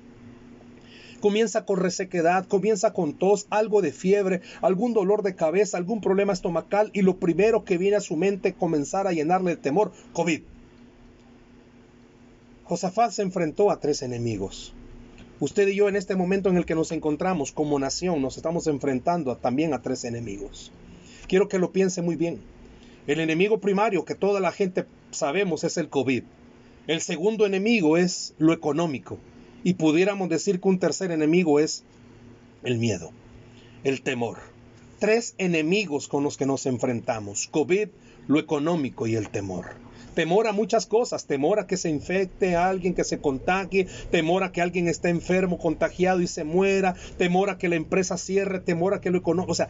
comienza 1.19 1.65
con 1.65 1.79
resequedad, 1.79 2.47
comienza 2.47 2.93
con 2.93 3.15
tos, 3.15 3.47
algo 3.51 3.83
de 3.83 3.93
fiebre, 3.93 4.41
algún 4.61 4.95
dolor 4.95 5.23
de 5.23 5.35
cabeza, 5.35 5.77
algún 5.77 6.01
problema 6.01 6.33
estomacal 6.33 6.91
y 6.93 7.03
lo 7.03 7.19
primero 7.19 7.65
que 7.65 7.79
viene 7.79 7.97
a 7.97 8.01
su 8.01 8.17
mente 8.17 8.55
comenzar 8.55 9.07
a 9.07 9.13
llenarle 9.13 9.53
de 9.53 9.57
temor, 9.57 9.93
COVID. 10.13 10.43
Josafat 12.65 13.13
se 13.13 13.23
enfrentó 13.23 13.71
a 13.71 13.81
tres 13.81 14.03
enemigos. 14.03 14.75
Usted 15.41 15.69
y 15.69 15.77
yo 15.77 15.89
en 15.89 15.97
este 15.97 16.17
momento 16.17 16.49
en 16.49 16.57
el 16.57 16.67
que 16.67 16.75
nos 16.75 16.93
encontramos 16.93 17.53
como 17.53 17.79
nación 17.79 18.21
nos 18.21 18.37
estamos 18.37 18.67
enfrentando 18.67 19.37
también 19.37 19.73
a 19.73 19.83
tres 19.83 20.05
enemigos. 20.05 20.73
Quiero 21.29 21.49
que 21.49 21.59
lo 21.59 21.73
piense 21.73 22.03
muy 22.03 22.17
bien. 22.17 22.41
El 23.07 23.21
enemigo 23.21 23.59
primario 23.59 24.05
que 24.05 24.15
toda 24.15 24.41
la 24.41 24.53
gente 24.53 24.85
sabemos 25.13 25.65
es 25.65 25.77
el 25.77 25.89
COVID. 25.89 26.25
El 26.89 27.01
segundo 27.01 27.47
enemigo 27.47 27.97
es 27.97 28.35
lo 28.39 28.53
económico. 28.53 29.19
Y 29.65 29.75
pudiéramos 29.75 30.29
decir 30.29 30.61
que 30.61 30.69
un 30.69 30.79
tercer 30.79 31.11
enemigo 31.11 31.61
es 31.61 31.85
el 32.63 32.79
miedo, 32.79 33.11
el 33.85 34.03
temor. 34.03 34.39
Tres 34.99 35.35
enemigos 35.39 36.09
con 36.09 36.25
los 36.25 36.37
que 36.37 36.47
nos 36.47 36.67
enfrentamos, 36.67 37.49
COVID, 37.49 37.89
lo 38.27 38.39
económico 38.39 39.07
y 39.07 39.17
el 39.17 39.31
temor. 39.31 39.67
Temor 40.15 40.49
a 40.49 40.53
muchas 40.53 40.87
cosas, 40.87 41.27
temor 41.27 41.61
a 41.61 41.67
que 41.67 41.77
se 41.77 41.91
infecte 41.91 42.57
a 42.57 42.69
alguien, 42.69 42.95
que 42.95 43.05
se 43.05 43.21
contagie, 43.21 43.87
temor 44.11 44.43
a 44.43 44.51
que 44.51 44.61
alguien 44.61 44.89
esté 44.89 45.11
enfermo, 45.11 45.59
contagiado 45.59 46.21
y 46.21 46.27
se 46.27 46.43
muera, 46.43 46.97
temor 47.17 47.51
a 47.51 47.59
que 47.59 47.69
la 47.69 47.77
empresa 47.77 48.19
cierre, 48.19 48.59
temor 48.59 48.95
a 48.95 49.01
que 49.01 49.11
lo 49.11 49.19
económico, 49.19 49.53
o 49.53 49.55
sea, 49.55 49.69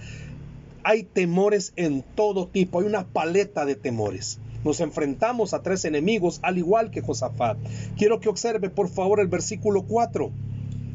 hay 0.85 1.02
temores 1.02 1.75
en 1.76 2.02
todo 2.02 2.49
tipo, 2.49 2.80
hay 2.80 2.87
una 2.87 3.07
paleta 3.07 3.66
de 3.66 3.75
temores. 3.75 4.38
Nos 4.65 4.81
enfrentamos 4.81 5.55
a 5.55 5.62
tres 5.62 5.85
enemigos, 5.85 6.41
al 6.43 6.59
igual 6.59 6.91
que 6.91 7.00
Josafat. 7.00 7.59
Quiero 7.97 8.21
que 8.21 8.29
observe, 8.29 8.71
por 8.71 8.88
favor, 8.88 9.21
el 9.21 9.29
versículo 9.29 9.83
4. 9.83 10.31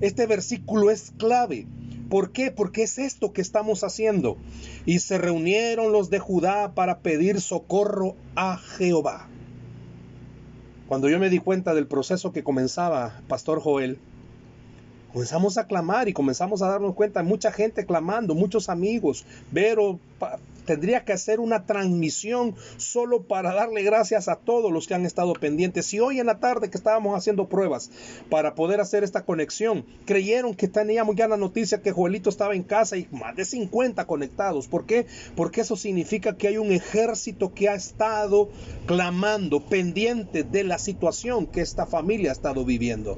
Este 0.01 0.25
versículo 0.27 0.91
es 0.91 1.12
clave. 1.17 1.65
¿Por 2.10 2.32
qué? 2.32 2.51
Porque 2.51 2.84
es 2.84 2.98
esto 3.00 3.34
que 3.34 3.41
estamos 3.41 3.84
haciendo. 3.84 4.38
Y 4.86 5.00
se 5.00 5.17
reunieron 5.17 5.91
los 5.91 6.10
de 6.10 6.20
Judá 6.20 6.74
para 6.74 7.00
pedir 7.00 7.41
socorro 7.41 8.15
a 8.36 8.58
Jehová. 8.58 9.27
Cuando 10.88 11.10
yo 11.10 11.17
me 11.17 11.29
di 11.29 11.39
cuenta 11.39 11.74
del 11.74 11.88
proceso 11.88 12.34
que 12.34 12.43
comenzaba 12.43 13.22
Pastor 13.27 13.62
Joel, 13.62 13.98
comenzamos 15.12 15.58
a 15.58 15.65
clamar 15.65 16.10
y 16.10 16.13
comenzamos 16.13 16.62
a 16.62 16.67
darnos 16.67 16.93
cuenta, 16.96 17.24
mucha 17.24 17.51
gente 17.51 17.86
clamando, 17.86 18.36
muchos 18.36 18.67
amigos, 18.67 19.25
Vero, 19.51 20.00
tendría 20.65 21.05
que 21.05 21.13
hacer 21.13 21.39
una 21.39 21.65
transmisión 21.65 22.55
solo 22.77 23.24
para 23.24 23.53
darle 23.53 23.84
gracias 23.84 24.27
a 24.27 24.36
todos 24.36 24.72
los 24.72 24.88
que 24.88 24.93
han 24.93 25.05
estado 25.05 25.34
pendientes. 25.34 25.93
Y 25.93 26.00
hoy 26.00 26.20
en 26.20 26.27
la 26.27 26.39
tarde 26.39 26.70
que 26.70 26.77
estábamos 26.77 27.17
haciendo 27.17 27.48
pruebas 27.48 27.89
para 28.29 28.55
poder 28.55 28.79
hacer 28.79 29.03
esta 29.03 29.25
conexión, 29.25 29.86
creyeron 30.05 30.55
que 30.55 30.67
teníamos 30.67 31.15
ya 31.15 31.27
la 31.27 31.38
noticia 31.38 31.82
que 31.82 31.91
Joelito 31.91 32.29
estaba 32.29 32.55
en 32.55 32.63
casa 32.63 32.98
y 32.98 33.08
más 33.12 33.36
de 33.36 33.46
50 33.46 34.05
conectados. 34.05 34.67
¿Por 34.67 34.86
qué? 34.86 35.05
Porque 35.36 35.62
eso 35.62 35.75
significa 35.75 36.38
que 36.38 36.48
hay 36.48 36.58
un 36.58 36.72
ejército 36.72 37.53
que 37.53 37.70
ha 37.70 37.75
estado 37.75 38.50
clamando, 38.86 39.62
pendiente 39.62 40.43
de 40.43 40.63
la 40.63 40.77
situación 40.77 41.48
que 41.48 41.62
esta 41.62 41.86
familia 41.86 42.32
ha 42.32 42.34
estado 42.34 42.65
viviendo. 42.65 43.17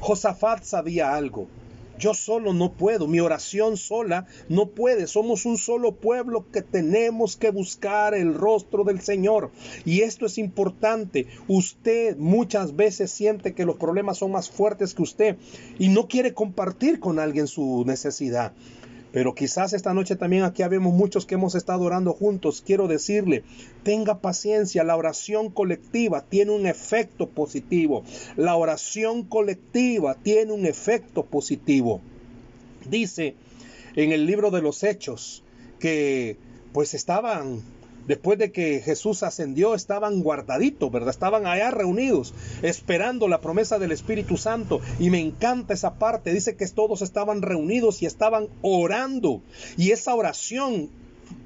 Josafat 0.00 0.62
sabía 0.62 1.14
algo. 1.14 1.48
Yo 1.98 2.14
solo 2.14 2.54
no 2.54 2.72
puedo, 2.72 3.06
mi 3.06 3.20
oración 3.20 3.76
sola 3.76 4.26
no 4.48 4.66
puede. 4.66 5.06
Somos 5.06 5.44
un 5.46 5.58
solo 5.58 5.96
pueblo 5.96 6.50
que 6.52 6.62
tenemos 6.62 7.36
que 7.36 7.50
buscar 7.50 8.14
el 8.14 8.34
rostro 8.34 8.84
del 8.84 9.00
Señor. 9.00 9.50
Y 9.84 10.00
esto 10.00 10.26
es 10.26 10.38
importante. 10.38 11.26
Usted 11.48 12.16
muchas 12.16 12.76
veces 12.76 13.10
siente 13.10 13.54
que 13.54 13.64
los 13.64 13.76
problemas 13.76 14.18
son 14.18 14.32
más 14.32 14.48
fuertes 14.48 14.94
que 14.94 15.02
usted 15.02 15.36
y 15.78 15.88
no 15.88 16.08
quiere 16.08 16.34
compartir 16.34 17.00
con 17.00 17.18
alguien 17.18 17.48
su 17.48 17.84
necesidad. 17.84 18.52
Pero 19.12 19.34
quizás 19.34 19.72
esta 19.72 19.94
noche 19.94 20.16
también 20.16 20.42
aquí 20.42 20.62
habemos 20.62 20.92
muchos 20.92 21.24
que 21.24 21.34
hemos 21.34 21.54
estado 21.54 21.82
orando 21.82 22.12
juntos. 22.12 22.62
Quiero 22.64 22.88
decirle, 22.88 23.42
tenga 23.82 24.20
paciencia, 24.20 24.84
la 24.84 24.96
oración 24.96 25.50
colectiva 25.50 26.24
tiene 26.28 26.52
un 26.52 26.66
efecto 26.66 27.28
positivo. 27.28 28.04
La 28.36 28.56
oración 28.56 29.22
colectiva 29.22 30.14
tiene 30.14 30.52
un 30.52 30.66
efecto 30.66 31.24
positivo. 31.24 32.00
Dice 32.88 33.34
en 33.96 34.12
el 34.12 34.26
libro 34.26 34.50
de 34.50 34.62
los 34.62 34.84
Hechos 34.84 35.42
que 35.80 36.36
pues 36.72 36.94
estaban 36.94 37.62
después 38.08 38.38
de 38.38 38.50
que 38.50 38.80
Jesús 38.80 39.22
ascendió, 39.22 39.74
estaban 39.74 40.22
guardaditos, 40.22 40.90
¿verdad? 40.90 41.10
Estaban 41.10 41.46
allá 41.46 41.70
reunidos, 41.70 42.34
esperando 42.62 43.28
la 43.28 43.40
promesa 43.40 43.78
del 43.78 43.92
Espíritu 43.92 44.36
Santo. 44.36 44.80
Y 44.98 45.10
me 45.10 45.20
encanta 45.20 45.74
esa 45.74 45.94
parte. 45.98 46.32
Dice 46.32 46.56
que 46.56 46.66
todos 46.66 47.02
estaban 47.02 47.42
reunidos 47.42 48.02
y 48.02 48.06
estaban 48.06 48.48
orando. 48.62 49.42
Y 49.76 49.92
esa 49.92 50.14
oración 50.14 50.90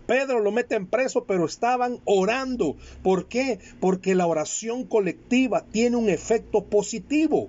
Pedro 0.06 0.40
lo 0.40 0.52
meten 0.52 0.86
preso, 0.86 1.24
pero 1.24 1.46
estaban 1.46 1.98
orando. 2.04 2.76
¿Por 3.02 3.26
qué? 3.26 3.58
Porque 3.80 4.14
la 4.14 4.26
oración 4.26 4.84
colectiva 4.84 5.64
tiene 5.72 5.96
un 5.96 6.08
efecto 6.08 6.64
positivo. 6.64 7.48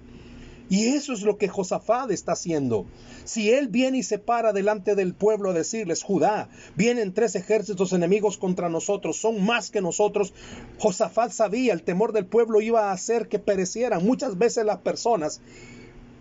Y 0.74 0.88
eso 0.88 1.14
es 1.14 1.22
lo 1.22 1.38
que 1.38 1.50
Josafat 1.50 2.10
está 2.10 2.32
haciendo. 2.32 2.88
Si 3.26 3.52
él 3.52 3.68
viene 3.68 4.00
y 4.00 4.04
se 4.04 4.18
para 4.18 4.54
delante 4.54 4.96
del 4.96 5.14
pueblo 5.14 5.52
a 5.52 5.54
decirles, 5.54 6.02
Judá, 6.02 6.50
vienen 6.76 7.14
tres 7.14 7.36
ejércitos 7.36 7.94
enemigos 7.94 8.40
contra 8.40 8.70
nosotros, 8.70 9.18
son 9.18 9.46
más 9.46 9.70
que 9.70 9.82
nosotros, 9.82 10.34
Josafat 10.80 11.32
sabía, 11.32 11.74
el 11.74 11.84
temor 11.84 12.12
del 12.12 12.26
pueblo 12.26 12.60
iba 12.60 12.90
a 12.90 12.92
hacer 12.92 13.28
que 13.28 13.38
perecieran. 13.38 14.04
Muchas 14.04 14.40
veces 14.40 14.66
las 14.66 14.80
personas 14.80 15.42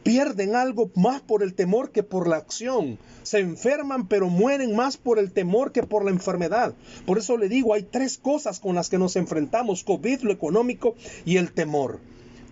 pierden 0.03 0.55
algo 0.55 0.91
más 0.97 1.23
por 1.23 1.43
el 1.43 1.55
temor 1.55 1.91
que 1.91 2.03
por 2.03 2.29
la 2.29 2.37
acción. 2.37 2.99
Se 3.23 3.39
enferman 3.39 4.07
pero 4.07 4.29
mueren 4.29 4.77
más 4.77 4.99
por 4.99 5.19
el 5.19 5.33
temor 5.33 5.73
que 5.73 5.83
por 5.83 6.05
la 6.05 6.11
enfermedad. 6.11 6.75
Por 7.07 7.17
eso 7.17 7.39
le 7.39 7.49
digo, 7.49 7.73
hay 7.73 7.85
tres 7.85 8.19
cosas 8.19 8.61
con 8.61 8.75
las 8.75 8.91
que 8.91 8.99
nos 8.99 9.17
enfrentamos, 9.17 9.83
COVID, 9.83 10.21
lo 10.25 10.33
económico 10.33 10.95
y 11.25 11.39
el 11.39 11.55
temor. 11.55 12.01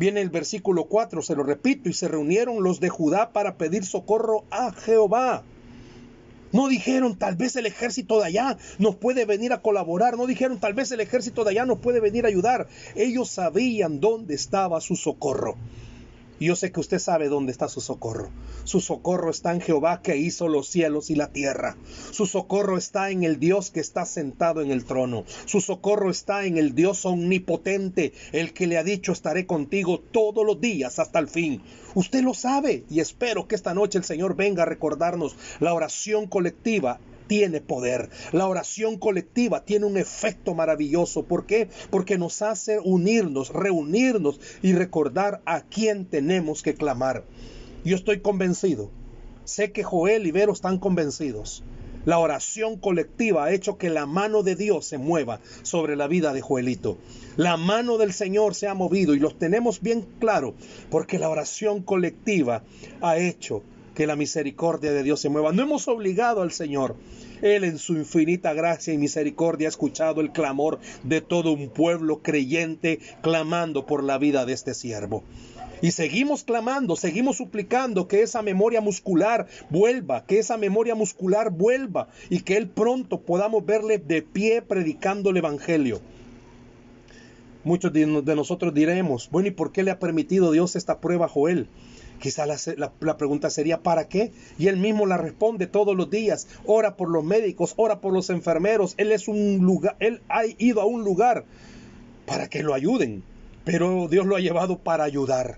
Viene 0.00 0.23
el 0.23 0.30
versículo 0.30 0.85
4, 0.85 1.21
se 1.21 1.37
lo 1.37 1.42
repito, 1.42 1.90
y 1.90 1.92
se 1.92 2.09
reunieron 2.09 2.62
los 2.62 2.80
de 2.80 2.88
Judá 2.88 3.35
para 3.35 3.59
pedir 3.59 3.85
socorro 3.85 4.45
a 4.50 4.73
Jehová. 4.73 5.42
No 6.52 6.69
dijeron, 6.69 7.19
tal 7.19 7.37
vez 7.37 7.54
el 7.57 7.66
ejército 7.66 8.19
de 8.19 8.28
allá 8.28 8.57
nos 8.78 8.97
puede 8.97 9.26
venir 9.26 9.52
a 9.52 9.61
colaborar. 9.61 10.16
No 10.16 10.26
dijeron, 10.26 10.59
tal 10.59 10.73
vez 10.73 10.90
el 10.90 11.00
ejército 11.00 11.45
de 11.45 11.50
allá 11.50 11.66
nos 11.66 11.80
puede 11.80 12.00
venir 12.00 12.25
a 12.25 12.28
ayudar. 12.28 12.66
Ellos 12.95 13.28
sabían 13.28 14.00
dónde 14.00 14.35
estaba 14.35 14.80
su 14.80 14.97
socorro. 14.97 15.57
Yo 16.40 16.56
sé 16.56 16.73
que 16.73 16.80
usted 16.80 16.99
sabe 16.99 17.28
dónde 17.28 17.52
está 17.52 17.68
su 17.68 17.82
socorro. 17.82 18.30
Su 18.64 18.80
socorro 18.80 19.30
está 19.30 19.52
en 19.52 19.61
Jehová 19.61 20.00
que 20.00 20.16
hizo 20.16 20.49
los 20.49 20.68
cielos 20.68 21.11
y 21.11 21.14
la 21.14 21.32
tierra. 21.32 21.76
Su 22.12 22.25
socorro 22.25 22.78
está 22.78 23.11
en 23.11 23.25
el 23.25 23.38
Dios 23.38 23.70
que 23.70 23.80
está 23.80 24.06
sentado 24.06 24.62
en 24.62 24.70
el 24.70 24.87
trono. 24.87 25.25
Su 25.44 25.61
socorro 25.61 26.11
está 26.11 26.47
en 26.47 26.56
el 26.56 26.75
Dios 26.75 27.04
omnipotente, 27.04 28.14
el 28.32 28.54
que 28.54 28.66
le 28.66 28.78
ha 28.78 28.82
dicho 28.82 29.12
estaré 29.12 29.44
contigo 29.44 30.00
todos 30.00 30.47
los 30.47 30.59
días 30.62 30.99
hasta 30.99 31.18
el 31.18 31.28
fin. 31.28 31.61
Usted 31.94 32.23
lo 32.23 32.32
sabe 32.32 32.85
y 32.88 33.00
espero 33.00 33.47
que 33.47 33.54
esta 33.54 33.75
noche 33.75 33.99
el 33.99 34.04
Señor 34.04 34.35
venga 34.35 34.62
a 34.62 34.66
recordarnos 34.66 35.37
la 35.59 35.75
oración 35.75 36.26
colectiva 36.26 37.00
tiene 37.30 37.60
poder. 37.60 38.10
La 38.32 38.49
oración 38.49 38.99
colectiva 38.99 39.64
tiene 39.64 39.87
un 39.87 39.96
efecto 39.96 40.52
maravilloso. 40.52 41.26
¿Por 41.26 41.46
qué? 41.46 41.68
Porque 41.88 42.18
nos 42.18 42.42
hace 42.42 42.80
unirnos, 42.80 43.50
reunirnos 43.50 44.40
y 44.62 44.72
recordar 44.72 45.40
a 45.44 45.60
quién 45.60 46.06
tenemos 46.06 46.64
que 46.64 46.75
clamar. 46.75 47.25
Yo 47.84 47.94
estoy 47.94 48.18
convencido. 48.18 48.90
Sé 49.44 49.70
que 49.70 49.84
Joel 49.84 50.26
y 50.26 50.32
Vero 50.32 50.52
están 50.52 50.78
convencidos. 50.78 51.62
La 52.04 52.18
oración 52.18 52.78
colectiva 52.78 53.44
ha 53.44 53.52
hecho 53.52 53.78
que 53.78 53.90
la 53.90 54.06
mano 54.06 54.42
de 54.42 54.56
Dios 54.56 54.84
se 54.84 54.99
mueva 54.99 55.38
sobre 55.62 55.94
la 55.94 56.08
vida 56.08 56.32
de 56.32 56.40
Joelito. 56.40 56.99
La 57.37 57.56
mano 57.56 57.96
del 57.96 58.12
Señor 58.12 58.56
se 58.56 58.66
ha 58.66 58.75
movido 58.75 59.14
y 59.14 59.20
los 59.20 59.38
tenemos 59.38 59.82
bien 59.82 60.04
claro 60.18 60.54
porque 60.90 61.20
la 61.20 61.28
oración 61.28 61.84
colectiva 61.84 62.64
ha 63.00 63.18
hecho 63.18 63.62
que 64.00 64.07
la 64.07 64.16
misericordia 64.16 64.92
de 64.92 65.02
Dios 65.02 65.21
se 65.21 65.28
mueva. 65.28 65.52
No 65.52 65.62
hemos 65.62 65.87
obligado 65.87 66.40
al 66.40 66.52
Señor. 66.52 66.97
Él 67.42 67.64
en 67.64 67.76
su 67.76 67.92
infinita 67.99 68.54
gracia 68.54 68.95
y 68.95 68.97
misericordia 68.97 69.69
ha 69.69 69.76
escuchado 69.76 70.23
el 70.23 70.33
clamor 70.33 70.78
de 71.02 71.21
todo 71.21 71.52
un 71.52 71.69
pueblo 71.69 72.23
creyente 72.23 72.99
clamando 73.21 73.85
por 73.85 74.02
la 74.02 74.16
vida 74.16 74.47
de 74.47 74.54
este 74.54 74.73
siervo. 74.73 75.23
Y 75.83 75.90
seguimos 75.90 76.45
clamando, 76.45 76.97
seguimos 76.97 77.37
suplicando 77.37 78.09
que 78.09 78.23
esa 78.23 78.40
memoria 78.40 78.80
muscular 78.80 79.49
vuelva, 79.69 80.25
que 80.25 80.38
esa 80.38 80.57
memoria 80.57 80.95
muscular 80.95 81.50
vuelva 81.50 82.09
y 82.30 82.40
que 82.40 82.57
Él 82.57 82.71
pronto 82.71 83.21
podamos 83.21 83.66
verle 83.66 83.99
de 83.99 84.23
pie 84.23 84.62
predicando 84.62 85.28
el 85.28 85.37
Evangelio. 85.37 86.00
Muchos 87.64 87.92
de 87.92 88.07
nosotros 88.07 88.73
diremos, 88.73 89.28
bueno, 89.30 89.49
¿y 89.49 89.50
por 89.50 89.73
qué 89.73 89.83
le 89.83 89.90
ha 89.90 89.99
permitido 89.99 90.52
Dios 90.52 90.75
esta 90.75 91.02
prueba 91.02 91.26
a 91.26 91.28
Joel? 91.28 91.69
Quizá 92.20 92.44
la, 92.46 93.16
pregunta 93.16 93.50
sería 93.50 93.82
¿para 93.82 94.06
qué? 94.08 94.30
Y 94.58 94.68
él 94.68 94.76
mismo 94.76 95.06
la 95.06 95.16
responde 95.16 95.66
todos 95.66 95.96
los 95.96 96.10
días. 96.10 96.46
Ora 96.66 96.96
por 96.96 97.08
los 97.08 97.24
médicos, 97.24 97.74
ora 97.76 98.00
por 98.00 98.12
los 98.12 98.30
enfermeros. 98.30 98.94
Él 98.98 99.10
es 99.10 99.26
un 99.26 99.58
lugar, 99.58 99.96
él 100.00 100.20
ha 100.28 100.42
ido 100.58 100.82
a 100.82 100.84
un 100.84 101.02
lugar 101.02 101.44
para 102.26 102.48
que 102.48 102.62
lo 102.62 102.74
ayuden. 102.74 103.22
Pero 103.64 104.06
Dios 104.08 104.26
lo 104.26 104.36
ha 104.36 104.40
llevado 104.40 104.78
para 104.78 105.04
ayudar. 105.04 105.56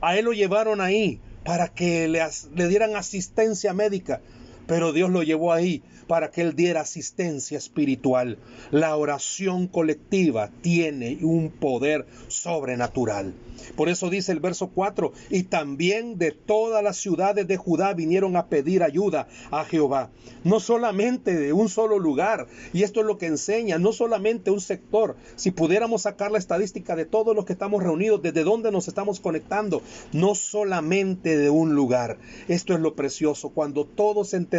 A 0.00 0.16
él 0.16 0.24
lo 0.24 0.32
llevaron 0.32 0.80
ahí 0.80 1.20
para 1.44 1.68
que 1.68 2.08
le 2.08 2.68
dieran 2.68 2.96
asistencia 2.96 3.72
médica. 3.72 4.20
Pero 4.66 4.92
Dios 4.92 5.10
lo 5.10 5.22
llevó 5.22 5.52
ahí 5.52 5.82
para 6.10 6.32
que 6.32 6.40
Él 6.40 6.56
diera 6.56 6.80
asistencia 6.80 7.56
espiritual. 7.56 8.36
La 8.72 8.96
oración 8.96 9.68
colectiva 9.68 10.50
tiene 10.60 11.18
un 11.22 11.50
poder 11.50 12.04
sobrenatural. 12.26 13.32
Por 13.76 13.88
eso 13.88 14.10
dice 14.10 14.32
el 14.32 14.40
verso 14.40 14.70
4, 14.74 15.12
y 15.28 15.44
también 15.44 16.18
de 16.18 16.32
todas 16.32 16.82
las 16.82 16.96
ciudades 16.96 17.46
de 17.46 17.56
Judá 17.56 17.94
vinieron 17.94 18.36
a 18.36 18.46
pedir 18.46 18.82
ayuda 18.82 19.28
a 19.52 19.64
Jehová. 19.64 20.10
No 20.42 20.58
solamente 20.58 21.36
de 21.36 21.52
un 21.52 21.68
solo 21.68 21.98
lugar, 21.98 22.48
y 22.72 22.82
esto 22.82 23.00
es 23.00 23.06
lo 23.06 23.18
que 23.18 23.26
enseña, 23.26 23.78
no 23.78 23.92
solamente 23.92 24.50
un 24.50 24.60
sector. 24.60 25.14
Si 25.36 25.52
pudiéramos 25.52 26.02
sacar 26.02 26.32
la 26.32 26.38
estadística 26.38 26.96
de 26.96 27.04
todos 27.04 27.36
los 27.36 27.44
que 27.44 27.52
estamos 27.52 27.82
reunidos, 27.82 28.22
desde 28.22 28.42
dónde 28.42 28.72
nos 28.72 28.88
estamos 28.88 29.20
conectando, 29.20 29.82
no 30.12 30.34
solamente 30.34 31.36
de 31.36 31.50
un 31.50 31.74
lugar. 31.74 32.18
Esto 32.48 32.74
es 32.74 32.80
lo 32.80 32.94
precioso, 32.94 33.50
cuando 33.50 33.84
todos 33.84 34.34
entendemos 34.34 34.49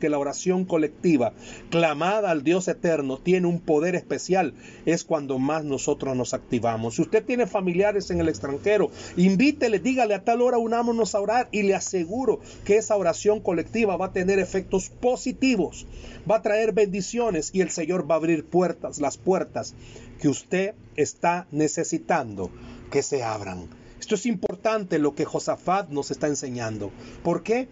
que 0.00 0.08
la 0.08 0.18
oración 0.18 0.64
colectiva 0.64 1.32
clamada 1.70 2.30
al 2.30 2.42
Dios 2.42 2.66
eterno, 2.66 3.18
tiene 3.18 3.46
un 3.46 3.60
poder 3.60 3.94
especial, 3.94 4.54
es 4.84 5.04
cuando 5.04 5.38
más 5.38 5.64
nosotros 5.64 6.16
nos 6.16 6.34
activamos. 6.34 6.96
Si 6.96 7.02
usted 7.02 7.24
tiene 7.24 7.46
familiares 7.46 8.10
en 8.10 8.20
el 8.20 8.28
extranjero, 8.28 8.90
invítele, 9.16 9.78
dígale 9.78 10.14
a 10.14 10.24
tal 10.24 10.42
hora 10.42 10.58
unámonos 10.58 11.14
a 11.14 11.20
orar 11.20 11.48
y 11.52 11.62
le 11.62 11.76
aseguro 11.76 12.40
que 12.64 12.78
esa 12.78 12.96
oración 12.96 13.40
colectiva 13.40 13.96
va 13.96 14.06
a 14.06 14.12
tener 14.12 14.40
efectos 14.40 14.88
positivos, 14.88 15.86
va 16.28 16.36
a 16.36 16.42
traer 16.42 16.72
bendiciones 16.72 17.50
y 17.52 17.60
el 17.60 17.70
Señor 17.70 18.10
va 18.10 18.16
a 18.16 18.18
abrir 18.18 18.44
puertas, 18.44 18.98
las 18.98 19.18
puertas 19.18 19.74
que 20.20 20.28
usted 20.28 20.74
está 20.96 21.46
necesitando 21.52 22.50
que 22.90 23.02
se 23.02 23.22
abran. 23.22 23.68
Esto 24.00 24.14
es 24.14 24.26
importante 24.26 24.98
lo 24.98 25.14
que 25.14 25.24
Josafat 25.24 25.90
nos 25.90 26.10
está 26.10 26.26
enseñando. 26.28 26.90
¿Por 27.22 27.42
qué? 27.42 27.68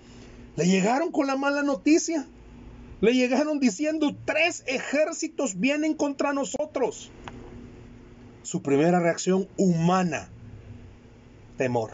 Le 0.56 0.66
llegaron 0.66 1.12
con 1.12 1.26
la 1.26 1.36
mala 1.36 1.62
noticia. 1.62 2.26
Le 3.02 3.12
llegaron 3.12 3.60
diciendo, 3.60 4.16
tres 4.24 4.64
ejércitos 4.66 5.60
vienen 5.60 5.94
contra 5.94 6.32
nosotros. 6.32 7.10
Su 8.42 8.62
primera 8.62 9.00
reacción 9.00 9.48
humana, 9.58 10.30
temor. 11.58 11.90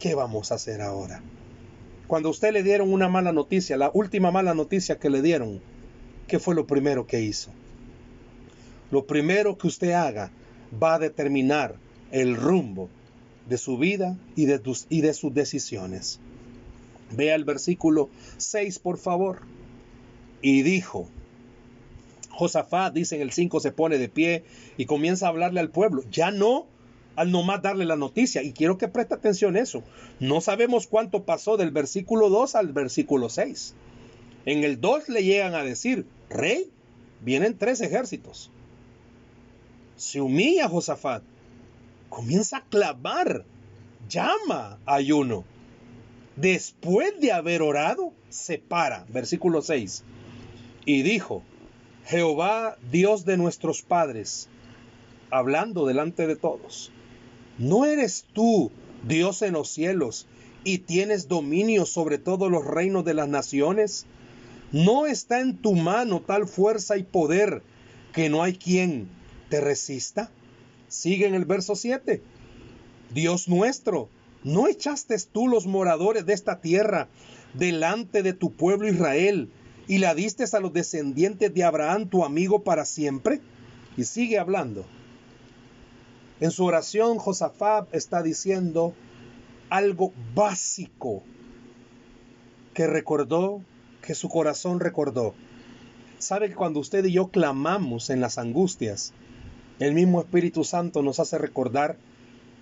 ¿Qué 0.00 0.14
vamos 0.14 0.50
a 0.50 0.56
hacer 0.56 0.82
ahora? 0.82 1.22
Cuando 2.08 2.28
a 2.28 2.32
usted 2.32 2.52
le 2.52 2.62
dieron 2.62 2.92
una 2.92 3.08
mala 3.08 3.32
noticia, 3.32 3.76
la 3.76 3.90
última 3.92 4.30
mala 4.30 4.54
noticia 4.54 4.98
que 4.98 5.10
le 5.10 5.22
dieron, 5.22 5.60
¿qué 6.26 6.38
fue 6.38 6.54
lo 6.54 6.66
primero 6.66 7.06
que 7.06 7.20
hizo? 7.20 7.50
Lo 8.90 9.06
primero 9.06 9.58
que 9.58 9.68
usted 9.68 9.92
haga 9.92 10.30
va 10.82 10.94
a 10.94 10.98
determinar 10.98 11.76
el 12.10 12.36
rumbo 12.36 12.88
de 13.48 13.58
su 13.58 13.78
vida 13.78 14.16
y 14.34 14.46
de, 14.46 14.58
tus, 14.58 14.86
y 14.88 15.00
de 15.02 15.14
sus 15.14 15.32
decisiones. 15.34 16.20
Vea 17.12 17.34
el 17.34 17.44
versículo 17.44 18.08
6, 18.36 18.78
por 18.78 18.98
favor. 18.98 19.40
Y 20.42 20.62
dijo, 20.62 21.08
Josafat, 22.30 22.92
dice 22.92 23.16
en 23.16 23.22
el 23.22 23.32
5, 23.32 23.60
se 23.60 23.72
pone 23.72 23.98
de 23.98 24.08
pie 24.08 24.44
y 24.76 24.86
comienza 24.86 25.26
a 25.26 25.28
hablarle 25.30 25.60
al 25.60 25.70
pueblo. 25.70 26.02
Ya 26.10 26.30
no 26.30 26.66
al 27.16 27.32
nomás 27.32 27.62
darle 27.62 27.84
la 27.84 27.96
noticia. 27.96 28.42
Y 28.42 28.52
quiero 28.52 28.78
que 28.78 28.88
preste 28.88 29.14
atención 29.14 29.56
a 29.56 29.60
eso. 29.60 29.82
No 30.20 30.40
sabemos 30.40 30.86
cuánto 30.86 31.24
pasó 31.24 31.56
del 31.56 31.70
versículo 31.70 32.28
2 32.28 32.54
al 32.54 32.72
versículo 32.72 33.28
6. 33.28 33.74
En 34.44 34.62
el 34.62 34.80
2 34.80 35.08
le 35.08 35.24
llegan 35.24 35.54
a 35.54 35.64
decir, 35.64 36.06
rey, 36.28 36.70
vienen 37.22 37.58
tres 37.58 37.80
ejércitos. 37.80 38.50
Se 39.96 40.20
humilla 40.20 40.68
Josafat. 40.68 41.22
Comienza 42.10 42.58
a 42.58 42.64
clamar. 42.64 43.44
Llama 44.08 44.78
ayuno. 44.86 45.44
Después 46.36 47.18
de 47.20 47.32
haber 47.32 47.62
orado, 47.62 48.12
se 48.28 48.58
para. 48.58 49.06
Versículo 49.08 49.62
6. 49.62 50.04
Y 50.84 51.02
dijo, 51.02 51.42
Jehová, 52.04 52.76
Dios 52.92 53.24
de 53.24 53.36
nuestros 53.36 53.82
padres, 53.82 54.48
hablando 55.30 55.86
delante 55.86 56.26
de 56.26 56.36
todos, 56.36 56.92
¿no 57.58 57.84
eres 57.84 58.26
tú 58.32 58.70
Dios 59.06 59.42
en 59.42 59.54
los 59.54 59.68
cielos 59.68 60.26
y 60.62 60.78
tienes 60.78 61.26
dominio 61.26 61.86
sobre 61.86 62.18
todos 62.18 62.50
los 62.50 62.64
reinos 62.64 63.04
de 63.04 63.14
las 63.14 63.28
naciones? 63.28 64.06
¿No 64.72 65.06
está 65.06 65.40
en 65.40 65.56
tu 65.56 65.74
mano 65.74 66.20
tal 66.20 66.46
fuerza 66.46 66.96
y 66.96 67.02
poder 67.02 67.62
que 68.12 68.28
no 68.28 68.42
hay 68.42 68.54
quien 68.54 69.08
te 69.48 69.60
resista? 69.60 70.30
Sigue 70.88 71.26
en 71.26 71.34
el 71.34 71.44
verso 71.44 71.76
7. 71.76 72.22
Dios 73.12 73.48
nuestro, 73.48 74.08
¿no 74.46 74.68
echaste 74.68 75.16
tú 75.32 75.48
los 75.48 75.66
moradores 75.66 76.24
de 76.24 76.32
esta 76.32 76.60
tierra 76.60 77.08
delante 77.54 78.22
de 78.22 78.32
tu 78.32 78.52
pueblo 78.52 78.88
Israel 78.88 79.50
y 79.88 79.98
la 79.98 80.14
diste 80.14 80.44
a 80.52 80.60
los 80.60 80.72
descendientes 80.72 81.52
de 81.52 81.64
Abraham, 81.64 82.08
tu 82.08 82.24
amigo, 82.24 82.62
para 82.62 82.84
siempre? 82.84 83.40
Y 83.96 84.04
sigue 84.04 84.38
hablando. 84.38 84.86
En 86.38 86.52
su 86.52 86.64
oración, 86.64 87.18
Josafat 87.18 87.92
está 87.92 88.22
diciendo 88.22 88.94
algo 89.68 90.12
básico 90.32 91.24
que 92.72 92.86
recordó, 92.86 93.62
que 94.00 94.14
su 94.14 94.28
corazón 94.28 94.78
recordó. 94.78 95.34
Sabe 96.18 96.50
que 96.50 96.54
cuando 96.54 96.78
usted 96.78 97.04
y 97.04 97.12
yo 97.12 97.28
clamamos 97.32 98.10
en 98.10 98.20
las 98.20 98.38
angustias, 98.38 99.12
el 99.80 99.92
mismo 99.92 100.20
Espíritu 100.20 100.62
Santo 100.62 101.02
nos 101.02 101.18
hace 101.18 101.36
recordar 101.36 101.96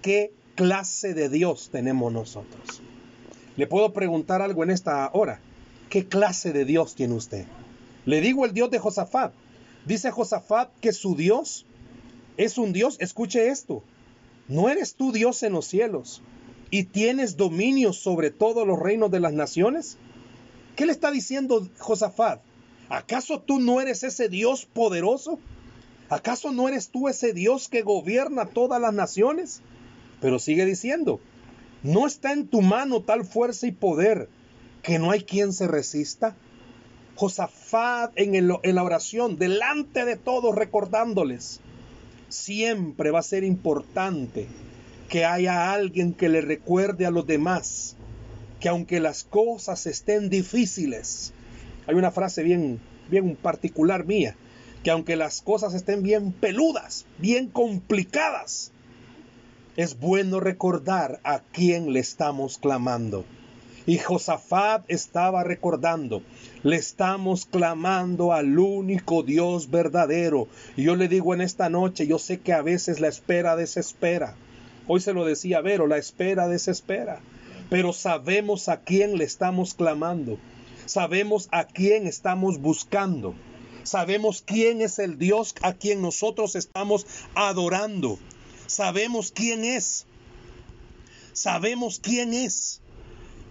qué 0.00 0.33
clase 0.55 1.15
de 1.15 1.29
Dios 1.29 1.71
tenemos 1.71 2.13
nosotros. 2.13 2.83
Le 3.57 3.67
puedo 3.67 3.93
preguntar 3.93 4.43
algo 4.43 4.65
en 4.65 4.71
esta 4.71 5.11
hora. 5.13 5.41
¿Qué 5.89 6.07
clase 6.07 6.53
de 6.53 6.65
Dios 6.65 6.95
tiene 6.95 7.15
usted? 7.15 7.47
Le 8.05 8.21
digo 8.21 8.45
el 8.45 8.53
Dios 8.53 8.71
de 8.71 8.79
Josafat. 8.79 9.33
Dice 9.87 10.11
Josafat 10.11 10.71
que 10.81 10.93
su 10.93 11.15
Dios 11.15 11.67
es 12.37 12.59
un 12.59 12.73
Dios, 12.73 12.97
escuche 13.01 13.49
esto, 13.49 13.83
no 14.49 14.69
eres 14.69 14.95
tú 14.95 15.13
Dios 15.13 15.43
en 15.43 15.53
los 15.53 15.67
cielos 15.67 16.23
y 16.71 16.85
tienes 16.85 17.37
dominio 17.37 17.93
sobre 17.93 18.31
todos 18.31 18.67
los 18.67 18.79
reinos 18.79 19.11
de 19.11 19.21
las 19.21 19.33
naciones. 19.33 19.97
¿Qué 20.75 20.87
le 20.87 20.93
está 20.93 21.11
diciendo 21.11 21.69
Josafat? 21.79 22.41
¿Acaso 22.89 23.41
tú 23.41 23.61
no 23.61 23.81
eres 23.81 24.03
ese 24.03 24.29
Dios 24.29 24.67
poderoso? 24.67 25.39
¿Acaso 26.09 26.53
no 26.53 26.69
eres 26.69 26.89
tú 26.89 27.09
ese 27.09 27.33
Dios 27.33 27.69
que 27.69 27.83
gobierna 27.83 28.47
todas 28.47 28.81
las 28.81 28.93
naciones? 28.93 29.63
Pero 30.25 30.38
sigue 30.38 30.64
diciendo, 30.64 31.21
¿no 31.83 32.07
está 32.07 32.33
en 32.33 32.49
tu 32.49 32.62
mano 32.62 33.02
tal 33.02 33.26
fuerza 33.26 33.66
y 33.66 33.73
poder 33.73 34.31
que 34.83 34.99
no 34.99 35.11
hay 35.11 35.21
quien 35.21 35.52
se 35.52 35.69
resista? 35.69 36.35
Josafat 37.14 38.12
en, 38.16 38.49
la 38.49 38.83
oración, 38.83 39.37
delante 39.37 40.07
de 40.07 40.16
todos, 40.16 40.54
recordándoles, 40.54 41.61
siempre 42.31 43.11
va 43.11 43.19
a 43.19 43.23
ser 43.23 43.45
importante 43.45 44.47
que 45.11 45.26
haya 45.26 45.75
alguien 45.75 46.14
que 46.14 46.31
le 46.31 46.40
recuerde 46.40 47.04
a 47.04 47.11
los 47.11 47.26
demás 47.26 47.95
que 48.61 48.70
aunque 48.70 49.01
las 49.01 49.25
cosas 49.25 49.85
estén 49.85 50.31
difíciles, 50.31 51.35
hay 51.87 51.96
una 51.96 52.11
frase 52.11 52.42
bien, 52.42 52.81
bien 53.11 53.37
particular 53.37 54.07
mía, 54.07 54.37
que 54.85 54.90
aunque 54.90 55.16
las 55.16 55.42
cosas 55.42 55.75
estén 55.75 56.03
bien 56.03 56.33
peludas, 56.33 57.05
bien 57.18 57.49
complicadas, 57.49 58.72
es 59.77 59.99
bueno 59.99 60.41
recordar 60.41 61.21
a 61.25 61.41
quién 61.41 61.93
le 61.93 62.01
estamos 62.01 62.59
clamando. 62.59 63.25
Y 63.87 63.99
Josafat 63.99 64.85
estaba 64.89 65.45
recordando, 65.45 66.23
le 66.63 66.77
estamos 66.77 67.45
clamando 67.45 68.33
al 68.33 68.59
único 68.59 69.23
Dios 69.23 69.71
verdadero. 69.71 70.49
Y 70.77 70.85
yo 70.85 70.97
le 70.97 71.09
digo 71.09 71.35
en 71.35 71.43
esta 71.43 71.69
noche, 71.69 72.07
yo 72.07 72.19
sé 72.19 72.41
que 72.41 72.55
a 72.55 72.63
veces 72.63 73.01
la 73.01 73.09
espera 73.09 73.57
desespera. 73.57 74.37
Hoy 74.87 75.01
se 75.01 75.13
lo 75.13 75.27
decía 75.27 75.61
Vero, 75.61 75.87
la 75.87 75.99
espera 75.99 76.49
desespera. 76.49 77.21
Pero 77.69 77.93
sabemos 77.93 78.69
a 78.69 78.81
quién 78.81 79.19
le 79.19 79.25
estamos 79.25 79.75
clamando. 79.75 80.39
Sabemos 80.87 81.49
a 81.51 81.65
quién 81.65 82.07
estamos 82.07 82.61
buscando. 82.61 83.35
Sabemos 83.83 84.43
quién 84.47 84.81
es 84.81 84.99
el 84.99 85.19
Dios 85.19 85.55
a 85.61 85.75
quien 85.75 86.01
nosotros 86.01 86.57
estamos 86.57 87.07
adorando. 87.35 88.19
Sabemos 88.66 89.33
quién 89.33 89.64
es. 89.64 90.07
Sabemos 91.33 92.00
quién 92.00 92.33
es. 92.33 92.81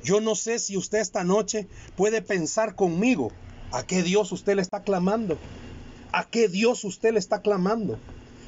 Yo 0.04 0.21
no 0.21 0.36
sé 0.36 0.60
si 0.60 0.76
usted 0.76 0.99
esta 0.99 1.23
noche 1.23 1.67
puede 1.95 2.21
pensar 2.21 2.76
conmigo 2.76 3.32
a 3.71 3.86
qué 3.86 4.04
Dios 4.04 4.32
usted 4.32 4.56
le 4.56 4.62
está 4.62 4.84
clamando. 4.84 5.38
¿A 6.12 6.26
qué 6.26 6.47
Dios 6.47 6.84
usted 6.84 7.13
le 7.13 7.19
está 7.19 7.41
clamando? 7.41 7.97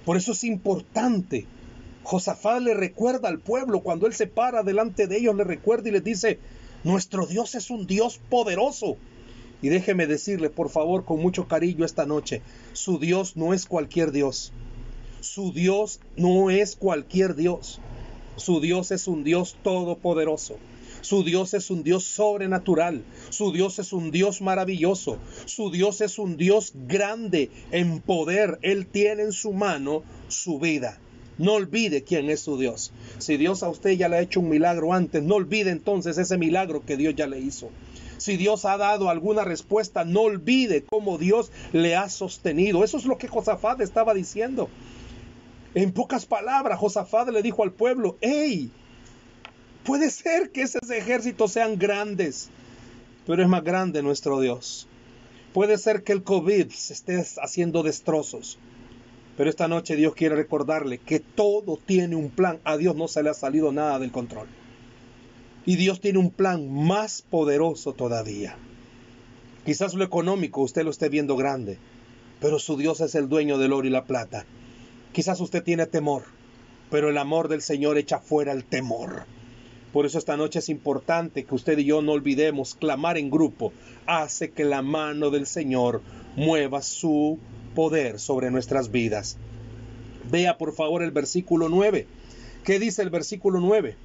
Por 0.06 0.18
eso 0.18 0.34
es 0.34 0.44
importante. 0.44 1.48
Josafat 2.04 2.62
le 2.62 2.74
recuerda 2.74 3.30
al 3.30 3.40
pueblo 3.40 3.82
cuando 3.82 4.06
él 4.06 4.14
se 4.14 4.28
para 4.28 4.62
delante 4.62 5.08
de 5.08 5.18
ellos, 5.18 5.36
le 5.36 5.44
recuerda 5.44 5.90
y 5.90 5.92
les 5.92 6.04
dice, 6.04 6.40
nuestro 6.84 7.26
Dios 7.26 7.56
es 7.56 7.70
un 7.72 7.88
Dios 7.88 8.20
poderoso. 8.30 8.98
Y 9.62 9.70
déjeme 9.70 10.06
decirle, 10.06 10.50
por 10.50 10.70
favor, 10.70 11.06
con 11.06 11.20
mucho 11.20 11.48
cariño 11.48 11.86
esta 11.86 12.06
noche, 12.06 12.42
su 12.74 13.00
Dios 13.00 13.36
no 13.36 13.54
es 13.54 13.66
cualquier 13.66 14.12
Dios. 14.12 14.52
Su 15.26 15.52
Dios 15.52 16.00
no 16.16 16.52
es 16.52 16.76
cualquier 16.76 17.36
Dios. 17.36 17.82
Su 18.36 18.62
Dios 18.62 18.92
es 18.92 19.08
un 19.08 19.24
Dios 19.24 19.58
todopoderoso. 19.64 20.58
Su 21.02 21.24
Dios 21.24 21.56
es 21.56 21.72
un 21.72 21.82
Dios 21.82 22.04
sobrenatural. 22.04 23.04
Su 23.32 23.52
Dios 23.52 23.80
es 23.80 23.92
un 23.92 24.12
Dios 24.12 24.42
maravilloso. 24.42 25.18
Su 25.46 25.72
Dios 25.72 26.00
es 26.02 26.20
un 26.20 26.38
Dios 26.38 26.74
grande 26.76 27.50
en 27.72 28.02
poder. 28.02 28.60
Él 28.62 28.86
tiene 28.86 29.24
en 29.24 29.32
su 29.32 29.52
mano 29.52 30.04
su 30.28 30.60
vida. 30.60 31.00
No 31.40 31.54
olvide 31.54 32.04
quién 32.04 32.30
es 32.30 32.42
su 32.42 32.60
Dios. 32.60 32.94
Si 33.18 33.36
Dios 33.36 33.64
a 33.64 33.70
usted 33.70 33.94
ya 33.94 34.08
le 34.08 34.18
ha 34.18 34.22
hecho 34.22 34.42
un 34.42 34.50
milagro 34.50 34.94
antes, 34.94 35.24
no 35.24 35.36
olvide 35.36 35.72
entonces 35.72 36.20
ese 36.20 36.38
milagro 36.38 36.86
que 36.86 36.98
Dios 36.98 37.16
ya 37.16 37.26
le 37.26 37.40
hizo. 37.40 37.72
Si 38.18 38.38
Dios 38.38 38.64
ha 38.66 38.78
dado 38.78 39.10
alguna 39.10 39.44
respuesta, 39.44 40.06
no 40.06 40.22
olvide 40.22 40.84
cómo 40.84 41.18
Dios 41.18 41.52
le 41.74 41.96
ha 41.96 42.10
sostenido. 42.10 42.84
Eso 42.84 42.98
es 42.98 43.06
lo 43.06 43.18
que 43.18 43.28
Josafat 43.28 43.82
estaba 43.82 44.14
diciendo. 44.14 44.70
En 45.76 45.92
pocas 45.92 46.26
palabras, 46.26 46.80
Josafat 46.80 47.30
le 47.30 47.44
dijo 47.44 47.62
al 47.62 47.72
pueblo, 47.72 48.18
hey, 48.22 48.72
Puede 49.86 50.10
ser 50.10 50.50
que 50.50 50.64
esos 50.64 50.90
ejércitos 50.90 51.52
sean 51.52 51.78
grandes, 51.78 52.50
pero 53.28 53.44
es 53.44 53.48
más 53.48 53.64
grande 53.64 54.02
nuestro 54.02 54.42
Dios. 54.42 54.88
Puede 55.54 55.78
ser 55.78 56.02
que 56.02 56.12
el 56.12 56.24
COVID 56.24 56.72
se 56.72 56.94
esté 56.94 57.24
haciendo 57.40 57.84
destrozos, 57.84 58.58
pero 59.38 59.48
esta 59.48 59.68
noche 59.68 59.96
Dios 59.96 60.16
quiere 60.16 60.36
recordarle 60.36 60.98
que 60.98 61.20
todo 61.20 61.78
tiene 61.78 62.16
un 62.16 62.32
plan. 62.32 62.60
A 62.64 62.78
Dios 62.78 62.96
no 62.96 63.08
se 63.08 63.22
le 63.22 63.30
ha 63.30 63.36
salido 63.36 63.72
nada 63.72 64.00
del 64.00 64.12
control. 64.12 64.48
Y 65.68 65.76
Dios 65.76 66.02
tiene 66.02 66.18
un 66.18 66.32
plan 66.32 66.68
más 66.68 67.22
poderoso 67.22 67.94
todavía. 67.94 68.58
Quizás 69.68 69.94
lo 69.94 70.04
económico 70.04 70.62
usted 70.62 70.84
lo 70.84 70.90
esté 70.90 71.10
viendo 71.10 71.36
grande, 71.36 71.78
pero 72.42 72.58
su 72.58 72.76
Dios 72.76 73.02
es 73.02 73.14
el 73.14 73.30
dueño 73.30 73.60
del 73.60 73.72
oro 73.72 73.86
y 73.86 73.92
la 73.92 74.06
plata. 74.06 74.48
Quizás 75.16 75.40
usted 75.40 75.64
tiene 75.64 75.86
temor, 75.86 76.24
pero 76.92 77.10
el 77.10 77.18
amor 77.18 77.48
del 77.48 77.62
Señor 77.62 77.98
echa 77.98 78.20
fuera 78.20 78.52
el 78.52 78.66
temor. 78.66 79.24
Por 79.94 80.06
eso 80.06 80.18
esta 80.18 80.36
noche 80.36 80.60
es 80.60 80.68
importante 80.68 81.46
que 81.46 81.56
usted 81.56 81.78
y 81.78 81.86
yo 81.86 82.02
no 82.02 82.12
olvidemos 82.12 82.76
clamar 82.76 83.18
en 83.18 83.30
grupo. 83.30 83.72
Hace 84.08 84.52
que 84.52 84.66
la 84.66 84.82
mano 84.82 85.30
del 85.30 85.46
Señor 85.46 86.02
mueva 86.36 86.82
su 86.82 87.40
poder 87.76 88.20
sobre 88.20 88.52
nuestras 88.52 88.92
vidas. 88.92 89.38
Vea 90.30 90.58
por 90.58 90.74
favor 90.74 91.02
el 91.02 91.12
versículo 91.12 91.70
9. 91.70 92.08
¿Qué 92.66 92.78
dice 92.78 93.02
el 93.02 93.10
versículo 93.10 93.62
9? 93.62 93.96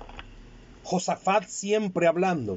Josafat 0.85 1.49
siempre 1.49 2.07
hablando 2.07 2.57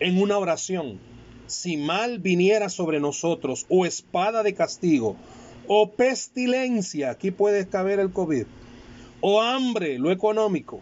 en 0.00 0.20
una 0.20 0.36
oración. 0.36 0.98
si 1.46 1.76
mal 1.76 2.18
viniera 2.18 2.70
sobre 2.70 2.98
nosotros, 2.98 3.66
o 3.70 3.86
espada 3.86 4.42
de 4.42 4.54
castigo, 4.54 5.16
o 5.68 5.92
pestilencia, 5.92 7.10
aquí 7.10 7.30
puede 7.30 7.68
caber 7.68 8.00
el 8.00 8.10
COVID, 8.10 8.46
o 9.20 9.42
hambre, 9.42 9.98
lo 9.98 10.10
económico, 10.10 10.80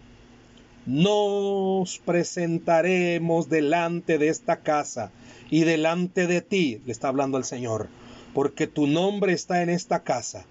nos 0.87 1.99
presentaremos 1.99 3.49
delante 3.49 4.19
de 4.19 4.29
esta 4.29 4.61
casa 4.61 5.11
y 5.51 5.65
delante 5.65 6.29
de 6.29 6.41
ti, 6.41 6.81
le 6.87 6.93
está 6.93 7.09
hablando 7.09 7.39
el 7.39 7.45
Señor, 7.45 7.89
porque 8.33 8.69
tu 8.69 8.87
nombre 8.87 9.33
está 9.33 9.63
en 9.63 9.71
esta 9.71 10.05
casa, 10.05 10.47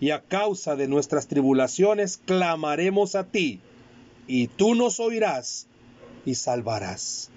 y 0.00 0.10
a 0.10 0.22
causa 0.22 0.76
de 0.76 0.86
nuestras 0.86 1.26
tribulaciones 1.26 2.18
clamaremos 2.24 3.16
a 3.16 3.24
ti, 3.24 3.60
y 4.28 4.46
tú 4.46 4.76
nos 4.76 5.00
oirás 5.00 5.66
y 6.24 6.36
salvarás. 6.36 7.30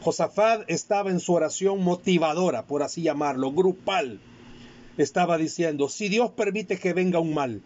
Josafat 0.00 0.64
estaba 0.68 1.10
en 1.10 1.20
su 1.20 1.34
oración 1.34 1.82
motivadora, 1.82 2.66
por 2.66 2.82
así 2.82 3.02
llamarlo, 3.02 3.52
grupal. 3.52 4.20
Estaba 4.98 5.38
diciendo, 5.38 5.88
si 5.88 6.08
Dios 6.08 6.30
permite 6.30 6.78
que 6.78 6.92
venga 6.92 7.18
un 7.18 7.34
mal, 7.34 7.62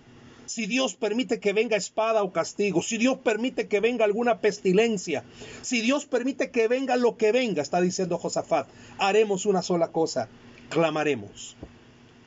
si 0.47 0.67
Dios 0.67 0.95
permite 0.95 1.41
que 1.41 1.53
venga 1.53 1.77
espada 1.77 2.23
o 2.23 2.33
castigo, 2.33 2.83
si 2.83 2.97
Dios 2.97 3.19
permite 3.19 3.69
que 3.69 3.81
venga 3.81 4.05
alguna 4.05 4.41
pestilencia, 4.41 5.25
si 5.63 5.83
Dios 5.83 6.07
permite 6.07 6.51
que 6.51 6.69
venga 6.69 6.97
lo 6.97 7.17
que 7.17 7.33
venga, 7.33 7.61
está 7.61 7.81
diciendo 7.81 8.19
Josafat, 8.19 8.67
haremos 8.99 9.45
una 9.45 9.63
sola 9.63 9.89
cosa, 9.89 10.29
clamaremos. 10.71 11.57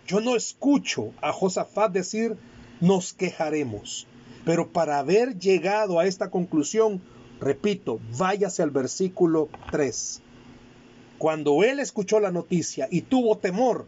Yo 0.05 0.19
no 0.21 0.35
escucho 0.35 1.13
a 1.21 1.31
Josafat 1.31 1.91
decir, 1.91 2.37
nos 2.79 3.13
quejaremos. 3.13 4.07
Pero 4.45 4.71
para 4.71 4.99
haber 4.99 5.37
llegado 5.37 5.99
a 5.99 6.07
esta 6.07 6.31
conclusión, 6.31 7.01
Repito, 7.41 7.99
váyase 8.19 8.61
al 8.61 8.69
versículo 8.69 9.49
3. 9.71 10.21
Cuando 11.17 11.63
él 11.63 11.79
escuchó 11.79 12.19
la 12.19 12.31
noticia 12.31 12.87
y 12.91 13.01
tuvo 13.01 13.39
temor, 13.39 13.87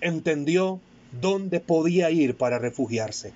entendió 0.00 0.80
dónde 1.20 1.60
podía 1.60 2.10
ir 2.10 2.36
para 2.36 2.58
refugiarse. 2.58 3.32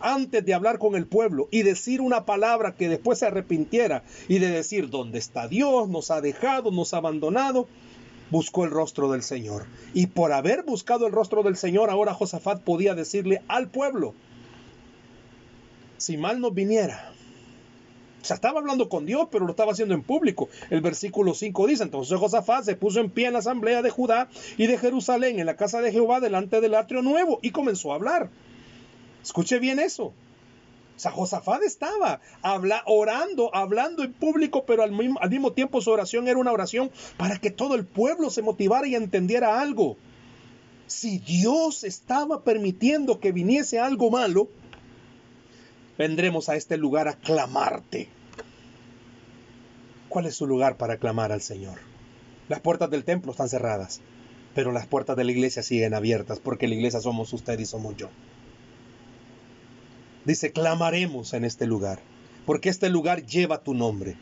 Antes 0.00 0.44
de 0.44 0.52
hablar 0.52 0.78
con 0.78 0.96
el 0.96 1.06
pueblo 1.06 1.48
y 1.50 1.62
decir 1.62 2.00
una 2.00 2.26
palabra 2.26 2.74
que 2.76 2.88
después 2.88 3.18
se 3.18 3.26
arrepintiera 3.26 4.02
y 4.28 4.38
de 4.38 4.50
decir, 4.50 4.90
¿dónde 4.90 5.18
está 5.18 5.48
Dios? 5.48 5.88
Nos 5.88 6.10
ha 6.10 6.20
dejado, 6.20 6.70
nos 6.70 6.92
ha 6.92 6.98
abandonado. 6.98 7.66
Buscó 8.30 8.64
el 8.64 8.70
rostro 8.70 9.10
del 9.10 9.22
Señor. 9.22 9.64
Y 9.94 10.08
por 10.08 10.32
haber 10.32 10.64
buscado 10.64 11.06
el 11.06 11.12
rostro 11.12 11.42
del 11.42 11.56
Señor, 11.56 11.88
ahora 11.88 12.12
Josafat 12.12 12.62
podía 12.62 12.94
decirle 12.94 13.42
al 13.48 13.68
pueblo, 13.68 14.14
si 15.96 16.18
mal 16.18 16.40
nos 16.40 16.52
viniera, 16.52 17.12
o 18.24 18.26
sea, 18.26 18.36
estaba 18.36 18.60
hablando 18.60 18.88
con 18.88 19.04
Dios, 19.04 19.28
pero 19.30 19.44
lo 19.44 19.50
estaba 19.50 19.72
haciendo 19.72 19.92
en 19.92 20.02
público. 20.02 20.48
El 20.70 20.80
versículo 20.80 21.34
5 21.34 21.66
dice, 21.66 21.82
entonces 21.82 22.18
Josafat 22.18 22.64
se 22.64 22.74
puso 22.74 23.00
en 23.00 23.10
pie 23.10 23.26
en 23.26 23.34
la 23.34 23.40
asamblea 23.40 23.82
de 23.82 23.90
Judá 23.90 24.30
y 24.56 24.66
de 24.66 24.78
Jerusalén, 24.78 25.38
en 25.38 25.44
la 25.44 25.56
casa 25.56 25.82
de 25.82 25.92
Jehová, 25.92 26.20
delante 26.20 26.62
del 26.62 26.74
atrio 26.74 27.02
nuevo, 27.02 27.38
y 27.42 27.50
comenzó 27.50 27.92
a 27.92 27.96
hablar. 27.96 28.30
Escuche 29.22 29.58
bien 29.58 29.78
eso. 29.78 30.04
O 30.04 30.14
sea, 30.96 31.10
Josafat 31.10 31.64
estaba 31.64 32.22
orando, 32.86 33.54
hablando 33.54 34.02
en 34.02 34.14
público, 34.14 34.64
pero 34.64 34.84
al 34.84 34.92
mismo, 34.92 35.20
al 35.20 35.28
mismo 35.28 35.52
tiempo 35.52 35.82
su 35.82 35.90
oración 35.90 36.26
era 36.26 36.38
una 36.38 36.52
oración 36.52 36.90
para 37.18 37.38
que 37.38 37.50
todo 37.50 37.74
el 37.74 37.84
pueblo 37.84 38.30
se 38.30 38.40
motivara 38.40 38.86
y 38.86 38.94
entendiera 38.94 39.60
algo. 39.60 39.98
Si 40.86 41.18
Dios 41.18 41.84
estaba 41.84 42.42
permitiendo 42.42 43.20
que 43.20 43.32
viniese 43.32 43.80
algo 43.80 44.10
malo, 44.10 44.48
vendremos 45.98 46.48
a 46.48 46.56
este 46.56 46.76
lugar 46.76 47.08
a 47.08 47.14
clamarte. 47.14 48.08
¿Cuál 50.08 50.26
es 50.26 50.34
su 50.34 50.46
lugar 50.46 50.76
para 50.76 50.98
clamar 50.98 51.32
al 51.32 51.40
Señor? 51.40 51.78
Las 52.48 52.60
puertas 52.60 52.90
del 52.90 53.04
templo 53.04 53.32
están 53.32 53.48
cerradas, 53.48 54.00
pero 54.54 54.72
las 54.72 54.86
puertas 54.86 55.16
de 55.16 55.24
la 55.24 55.32
iglesia 55.32 55.62
siguen 55.62 55.94
abiertas 55.94 56.40
porque 56.40 56.68
la 56.68 56.74
iglesia 56.74 57.00
somos 57.00 57.32
usted 57.32 57.58
y 57.58 57.66
somos 57.66 57.96
yo. 57.96 58.08
Dice, 60.24 60.52
clamaremos 60.52 61.34
en 61.34 61.44
este 61.44 61.66
lugar, 61.66 62.00
porque 62.46 62.68
este 62.68 62.88
lugar 62.90 63.26
lleva 63.26 63.62
tu 63.62 63.74
nombre. 63.74 64.16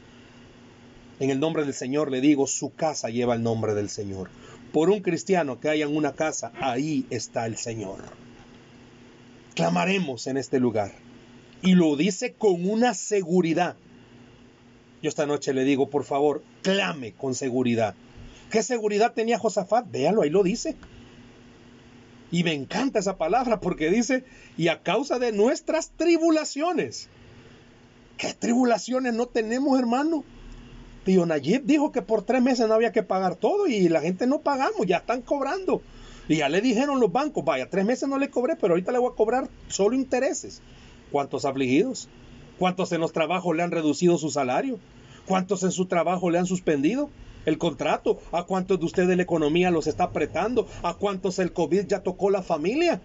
En 1.20 1.30
el 1.30 1.38
nombre 1.38 1.64
del 1.64 1.74
Señor 1.74 2.10
le 2.10 2.20
digo, 2.20 2.46
su 2.46 2.74
casa 2.74 3.08
lleva 3.08 3.34
el 3.34 3.42
nombre 3.42 3.74
del 3.74 3.88
Señor. 3.88 4.30
Por 4.72 4.90
un 4.90 5.00
cristiano 5.00 5.60
que 5.60 5.68
haya 5.68 5.84
en 5.84 5.96
una 5.96 6.12
casa, 6.12 6.52
ahí 6.60 7.06
está 7.10 7.46
el 7.46 7.56
Señor. 7.56 7.98
Clamaremos 9.54 10.26
en 10.26 10.38
este 10.38 10.58
lugar 10.58 10.92
y 11.62 11.74
lo 11.74 11.96
dice 11.96 12.34
con 12.34 12.68
una 12.68 12.94
seguridad. 12.94 13.76
Yo 15.02 15.08
esta 15.08 15.26
noche 15.26 15.52
le 15.52 15.64
digo, 15.64 15.90
por 15.90 16.04
favor, 16.04 16.42
clame 16.62 17.12
con 17.12 17.34
seguridad. 17.34 17.94
¿Qué 18.50 18.62
seguridad 18.62 19.14
tenía 19.14 19.38
Josafat? 19.38 19.90
Véalo, 19.90 20.22
ahí 20.22 20.30
lo 20.30 20.42
dice. 20.42 20.76
Y 22.30 22.44
me 22.44 22.52
encanta 22.52 22.98
esa 22.98 23.16
palabra 23.16 23.60
porque 23.60 23.90
dice, 23.90 24.24
y 24.56 24.68
a 24.68 24.82
causa 24.82 25.18
de 25.18 25.32
nuestras 25.32 25.90
tribulaciones. 25.90 27.08
¿Qué 28.16 28.34
tribulaciones 28.34 29.14
no 29.14 29.26
tenemos, 29.26 29.78
hermano? 29.78 30.24
Tío 31.04 31.26
Nayib 31.26 31.64
dijo 31.64 31.90
que 31.90 32.02
por 32.02 32.22
tres 32.22 32.42
meses 32.42 32.68
no 32.68 32.74
había 32.74 32.92
que 32.92 33.02
pagar 33.02 33.34
todo 33.34 33.66
y 33.66 33.88
la 33.88 34.00
gente 34.00 34.26
no 34.26 34.40
pagamos, 34.40 34.86
ya 34.86 34.98
están 34.98 35.22
cobrando. 35.22 35.82
Y 36.28 36.36
ya 36.36 36.48
le 36.48 36.60
dijeron 36.60 37.00
los 37.00 37.10
bancos, 37.10 37.44
vaya, 37.44 37.68
tres 37.68 37.84
meses 37.84 38.08
no 38.08 38.18
le 38.18 38.30
cobré, 38.30 38.54
pero 38.56 38.74
ahorita 38.74 38.92
le 38.92 38.98
voy 38.98 39.10
a 39.12 39.16
cobrar 39.16 39.48
solo 39.68 39.96
intereses. 39.96 40.62
¿Cuántos 41.12 41.44
afligidos? 41.44 42.08
¿Cuántos 42.58 42.90
en 42.92 43.00
los 43.00 43.12
trabajos 43.12 43.54
le 43.54 43.62
han 43.62 43.70
reducido 43.70 44.18
su 44.18 44.30
salario? 44.30 44.78
¿Cuántos 45.26 45.62
en 45.62 45.70
su 45.70 45.86
trabajo 45.86 46.30
le 46.30 46.38
han 46.38 46.46
suspendido 46.46 47.10
el 47.44 47.58
contrato? 47.58 48.20
¿A 48.32 48.44
cuántos 48.44 48.80
de 48.80 48.86
ustedes 48.86 49.16
la 49.16 49.22
economía 49.22 49.70
los 49.70 49.86
está 49.86 50.04
apretando? 50.04 50.66
¿A 50.82 50.94
cuántos 50.94 51.38
el 51.38 51.52
COVID 51.52 51.86
ya 51.86 52.02
tocó 52.02 52.30
la 52.30 52.42
familia? 52.42 53.00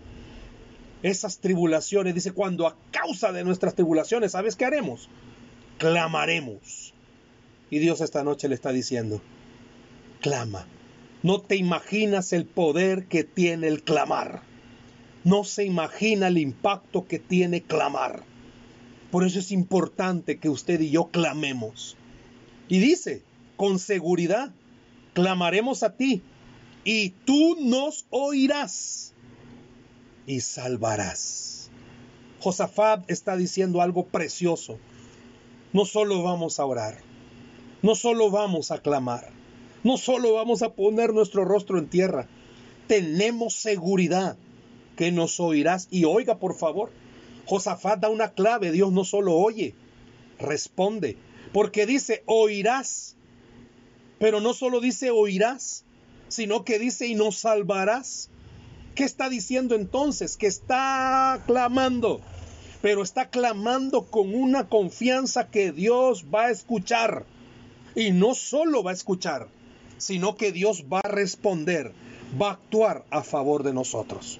Esas 1.03 1.39
tribulaciones, 1.39 2.15
dice, 2.15 2.31
cuando 2.31 2.65
a 2.65 2.75
causa 2.91 3.31
de 3.31 3.43
nuestras 3.43 3.75
tribulaciones, 3.75 4.31
¿sabes 4.31 4.55
qué 4.55 4.65
haremos? 4.65 5.09
Clamaremos. 5.77 6.93
Y 7.69 7.79
Dios 7.79 8.01
esta 8.01 8.23
noche 8.23 8.47
le 8.47 8.55
está 8.55 8.71
diciendo, 8.71 9.21
clama. 10.21 10.65
No 11.23 11.41
te 11.41 11.55
imaginas 11.57 12.31
el 12.31 12.45
poder 12.45 13.05
que 13.07 13.23
tiene 13.23 13.67
el 13.67 13.83
clamar 13.83 14.46
no 15.27 15.43
se 15.43 15.65
imagina 15.65 16.29
el 16.29 16.37
impacto 16.37 17.05
que 17.05 17.19
tiene 17.19 17.61
clamar. 17.61 18.23
Por 19.11 19.25
eso 19.25 19.39
es 19.39 19.51
importante 19.51 20.39
que 20.39 20.47
usted 20.47 20.79
y 20.79 20.89
yo 20.89 21.07
clamemos. 21.07 21.97
Y 22.69 22.79
dice, 22.79 23.23
con 23.57 23.77
seguridad, 23.77 24.53
clamaremos 25.13 25.83
a 25.83 25.97
ti 25.97 26.21
y 26.85 27.09
tú 27.25 27.57
nos 27.59 28.05
oirás 28.09 29.13
y 30.25 30.39
salvarás. 30.39 31.71
Josafat 32.39 33.11
está 33.11 33.35
diciendo 33.35 33.81
algo 33.81 34.05
precioso. 34.05 34.79
No 35.73 35.83
solo 35.83 36.23
vamos 36.23 36.57
a 36.61 36.65
orar, 36.65 36.99
no 37.81 37.95
solo 37.95 38.31
vamos 38.31 38.71
a 38.71 38.81
clamar, 38.81 39.31
no 39.83 39.97
solo 39.97 40.31
vamos 40.35 40.61
a 40.61 40.69
poner 40.69 41.13
nuestro 41.13 41.43
rostro 41.43 41.79
en 41.79 41.89
tierra, 41.89 42.29
tenemos 42.87 43.55
seguridad 43.55 44.37
que 44.97 45.11
nos 45.13 45.39
oirás. 45.39 45.87
Y 45.89 46.03
oiga, 46.03 46.39
por 46.39 46.55
favor, 46.55 46.91
Josafat 47.45 48.01
da 48.01 48.09
una 48.09 48.33
clave, 48.33 48.71
Dios 48.73 48.91
no 48.91 49.05
solo 49.05 49.35
oye, 49.35 49.73
responde, 50.39 51.15
porque 51.53 51.85
dice, 51.85 52.23
oirás, 52.25 53.15
pero 54.19 54.41
no 54.41 54.53
solo 54.53 54.81
dice 54.81 55.11
oirás, 55.11 55.85
sino 56.27 56.65
que 56.65 56.79
dice 56.79 57.07
y 57.07 57.15
nos 57.15 57.37
salvarás. 57.37 58.29
¿Qué 58.95 59.03
está 59.03 59.29
diciendo 59.29 59.75
entonces? 59.75 60.37
Que 60.37 60.47
está 60.47 61.43
clamando, 61.45 62.19
pero 62.81 63.03
está 63.03 63.29
clamando 63.29 64.07
con 64.07 64.33
una 64.33 64.67
confianza 64.67 65.49
que 65.49 65.71
Dios 65.71 66.25
va 66.33 66.45
a 66.45 66.51
escuchar. 66.51 67.25
Y 67.95 68.11
no 68.11 68.35
solo 68.35 68.83
va 68.83 68.91
a 68.91 68.95
escuchar, 68.95 69.47
sino 69.97 70.35
que 70.35 70.51
Dios 70.51 70.85
va 70.91 70.99
a 70.99 71.07
responder, 71.07 71.93
va 72.39 72.49
a 72.49 72.53
actuar 72.53 73.05
a 73.09 73.23
favor 73.23 73.63
de 73.63 73.73
nosotros. 73.73 74.39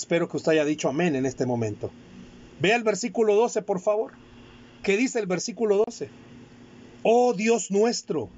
Espero 0.00 0.30
que 0.30 0.38
usted 0.38 0.52
haya 0.52 0.64
dicho 0.64 0.88
amén 0.88 1.14
en 1.14 1.26
este 1.26 1.44
momento. 1.44 1.90
Vea 2.58 2.74
el 2.74 2.82
versículo 2.82 3.34
12, 3.34 3.60
por 3.60 3.80
favor. 3.80 4.12
¿Qué 4.82 4.96
dice 4.96 5.18
el 5.18 5.26
versículo 5.26 5.76
12? 5.84 6.08
Oh 7.02 7.34
Dios 7.34 7.70
nuestro, 7.70 8.30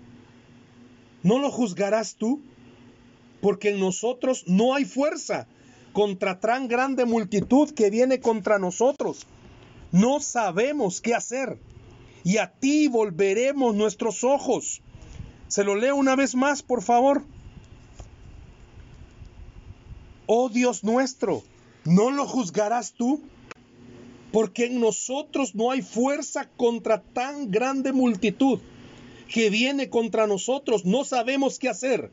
¿no 1.23 1.39
lo 1.39 1.53
juzgarás 1.53 2.17
tú? 2.17 2.41
Porque 3.41 3.71
en 3.71 3.79
nosotros 3.79 4.43
no 4.49 4.75
hay 4.75 4.85
fuerza 4.85 5.47
contra 5.93 6.41
tan 6.41 6.67
grande 6.67 7.05
multitud 7.05 7.71
que 7.71 7.91
viene 7.91 8.19
contra 8.19 8.59
nosotros. 8.59 9.29
No 9.93 10.19
sabemos 10.19 11.01
qué 11.01 11.15
hacer. 11.15 11.59
Y 12.25 12.39
a 12.39 12.51
ti 12.51 12.89
volveremos 12.89 13.77
nuestros 13.77 14.25
ojos. 14.25 14.83
Se 15.47 15.63
lo 15.63 15.77
leo 15.77 15.95
una 15.95 16.17
vez 16.17 16.35
más, 16.35 16.61
por 16.61 16.83
favor. 16.83 17.23
Oh 20.27 20.49
Dios 20.49 20.83
nuestro, 20.83 21.45
¿no 21.85 22.11
lo 22.11 22.27
juzgarás 22.27 22.93
tú? 22.93 23.21
Porque 24.33 24.67
en 24.67 24.81
nosotros 24.81 25.55
no 25.55 25.71
hay 25.71 25.83
fuerza 25.83 26.49
contra 26.57 27.03
tan 27.03 27.51
grande 27.51 27.93
multitud 27.93 28.61
que 29.33 29.51
viene 29.51 29.89
contra 29.89 30.27
nosotros, 30.27 30.85
no 30.85 31.05
sabemos 31.05 31.59
qué 31.59 31.69
hacer. 31.69 32.11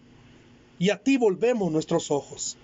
Y 0.80 0.90
a 0.90 0.98
ti 1.04 1.18
volvemos 1.18 1.72
nuestros 1.72 2.12
ojos. 2.12 2.58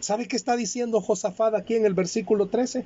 ¿Sabe 0.00 0.26
qué 0.26 0.36
está 0.36 0.56
diciendo 0.56 1.00
Josafat 1.00 1.54
aquí 1.54 1.74
en 1.74 1.86
el 1.86 1.94
versículo 1.94 2.48
13? 2.48 2.84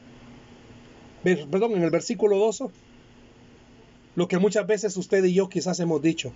Perdón, 1.24 1.72
en 1.72 1.82
el 1.82 1.90
versículo 1.90 2.36
12. 2.36 2.66
Lo 4.14 4.28
que 4.28 4.38
muchas 4.38 4.66
veces 4.66 4.96
usted 4.96 5.24
y 5.24 5.32
yo 5.32 5.48
quizás 5.48 5.80
hemos 5.80 6.02
dicho. 6.02 6.32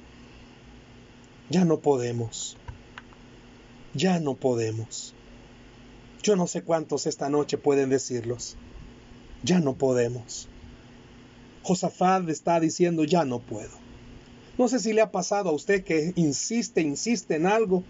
Ya 1.50 1.64
no 1.64 1.80
podemos. 1.80 2.56
Ya 3.92 4.18
no 4.18 4.34
podemos. 4.34 5.14
Yo 6.22 6.36
no 6.36 6.46
sé 6.46 6.62
cuántos 6.62 7.06
esta 7.06 7.28
noche 7.28 7.58
pueden 7.58 7.90
decirlos. 7.90 8.56
Ya 9.42 9.58
no 9.58 9.74
podemos. 9.74 10.48
Josafat 11.62 12.28
está 12.28 12.60
diciendo, 12.60 13.04
ya 13.04 13.24
no 13.24 13.40
puedo. 13.40 13.70
No 14.56 14.68
sé 14.68 14.78
si 14.78 14.92
le 14.92 15.00
ha 15.00 15.10
pasado 15.10 15.50
a 15.50 15.52
usted 15.52 15.82
que 15.82 16.12
insiste, 16.14 16.80
insiste 16.80 17.34
en 17.34 17.46
algo. 17.46 17.82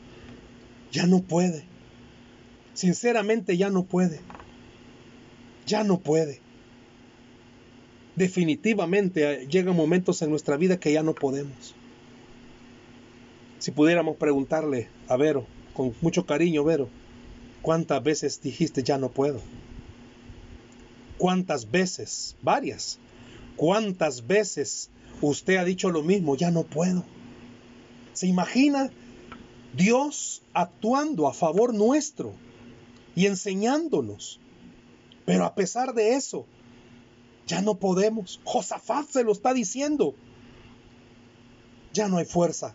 Ya 0.92 1.07
no 1.07 1.21
puede. 1.21 1.64
Sinceramente 2.75 3.57
ya 3.57 3.68
no 3.68 3.85
puede. 3.85 4.21
Ya 5.66 5.85
no 5.85 6.01
puede. 6.01 6.40
Definitivamente 8.16 9.47
llegan 9.47 9.77
momentos 9.77 10.23
en 10.23 10.31
nuestra 10.31 10.57
vida 10.57 10.79
que 10.79 10.92
ya 10.92 11.03
no 11.03 11.14
podemos. 11.14 11.75
Si 13.59 13.71
pudiéramos 13.71 14.16
preguntarle 14.16 14.88
a 15.09 15.16
Vero, 15.16 15.47
con 15.73 15.95
mucho 16.01 16.27
cariño, 16.27 16.64
Vero, 16.64 16.88
¿cuántas 17.62 18.03
veces 18.03 18.40
dijiste 18.42 18.83
ya 18.83 18.98
no 18.98 19.11
puedo? 19.11 19.40
¿Cuántas 21.18 21.70
veces? 21.70 22.37
Varias. 22.42 22.98
¿Cuántas 23.57 24.27
veces 24.27 24.90
usted 25.20 25.57
ha 25.57 25.64
dicho 25.64 25.90
lo 25.90 26.03
mismo? 26.03 26.37
Ya 26.37 26.51
no 26.51 26.64
puedo. 26.64 27.05
¿Se 28.12 28.27
imagina 28.27 28.90
Dios 29.75 30.42
actuando 30.53 31.29
a 31.29 31.33
favor 31.33 31.72
nuestro 31.72 32.35
y 33.14 33.27
enseñándonos? 33.27 34.40
Pero 35.25 35.44
a 35.44 35.55
pesar 35.55 35.94
de 35.94 36.14
eso, 36.14 36.44
ya 37.46 37.62
no 37.62 37.77
podemos. 37.77 38.40
Josafat 38.44 39.09
se 39.09 39.25
lo 39.25 39.33
está 39.33 39.55
diciendo. 39.55 40.14
Ya 41.92 42.09
no 42.09 42.18
hay 42.18 42.25
fuerza. 42.25 42.75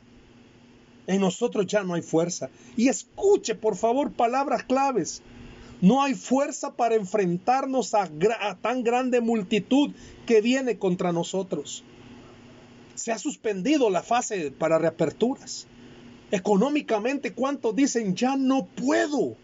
En 1.07 1.21
nosotros 1.21 1.65
ya 1.65 1.83
no 1.83 1.93
hay 1.93 2.01
fuerza. 2.01 2.49
Y 2.75 2.89
escuche, 2.89 3.55
por 3.55 3.77
favor, 3.77 4.11
palabras 4.11 4.63
claves. 4.63 5.21
No 5.79 6.03
hay 6.03 6.15
fuerza 6.15 6.75
para 6.75 6.95
enfrentarnos 6.95 7.93
a, 7.93 8.09
tan 8.61 8.83
grande 8.83 9.21
multitud 9.21 9.91
que 10.25 10.41
viene 10.41 10.77
contra 10.77 11.13
nosotros. 11.13 11.83
Se 12.95 13.11
ha 13.11 13.17
suspendido 13.17 13.89
la 13.89 14.03
fase 14.03 14.51
para 14.51 14.79
reaperturas. 14.79 15.67
Económicamente, 16.31 17.31
¿cuántos 17.31 17.73
dicen 17.75 18.15
ya 18.15 18.35
no 18.35 18.65
puedo? 18.65 19.35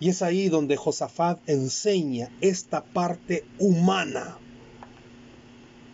Y 0.00 0.10
es 0.10 0.20
ahí 0.20 0.48
donde 0.48 0.76
Josafat 0.76 1.40
enseña 1.48 2.30
esta 2.42 2.84
parte 2.84 3.44
humana. 3.58 4.36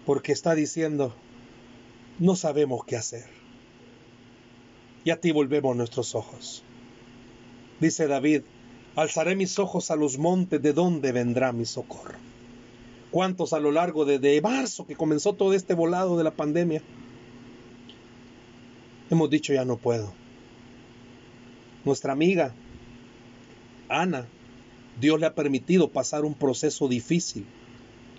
Porque 0.04 0.32
está 0.32 0.54
diciendo, 0.54 1.14
no 2.18 2.34
sabemos 2.34 2.84
qué 2.84 2.96
hacer. 2.96 3.43
Y 5.04 5.10
a 5.10 5.20
ti 5.20 5.32
volvemos 5.32 5.76
nuestros 5.76 6.14
ojos. 6.14 6.62
Dice 7.80 8.06
David, 8.06 8.42
alzaré 8.96 9.36
mis 9.36 9.58
ojos 9.58 9.90
a 9.90 9.96
los 9.96 10.18
montes, 10.18 10.62
¿de 10.62 10.72
dónde 10.72 11.12
vendrá 11.12 11.52
mi 11.52 11.66
socorro? 11.66 12.18
¿Cuántos 13.10 13.52
a 13.52 13.60
lo 13.60 13.70
largo 13.70 14.04
de, 14.04 14.18
de 14.18 14.40
marzo 14.40 14.86
que 14.86 14.96
comenzó 14.96 15.34
todo 15.34 15.52
este 15.52 15.74
volado 15.74 16.16
de 16.16 16.24
la 16.24 16.30
pandemia? 16.30 16.82
Hemos 19.10 19.30
dicho 19.30 19.52
ya 19.52 19.64
no 19.64 19.76
puedo. 19.76 20.12
Nuestra 21.84 22.12
amiga 22.12 22.54
Ana, 23.88 24.26
Dios 25.00 25.20
le 25.20 25.26
ha 25.26 25.34
permitido 25.34 25.88
pasar 25.88 26.24
un 26.24 26.34
proceso 26.34 26.88
difícil 26.88 27.46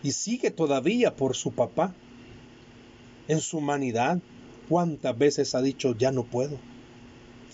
y 0.03 0.11
sigue 0.11 0.51
todavía 0.51 1.15
por 1.15 1.35
su 1.35 1.51
papá. 1.51 1.93
En 3.27 3.41
su 3.41 3.57
humanidad, 3.57 4.19
¿cuántas 4.69 5.17
veces 5.17 5.55
ha 5.55 5.61
dicho 5.61 5.95
ya 5.97 6.11
no 6.11 6.23
puedo? 6.23 6.59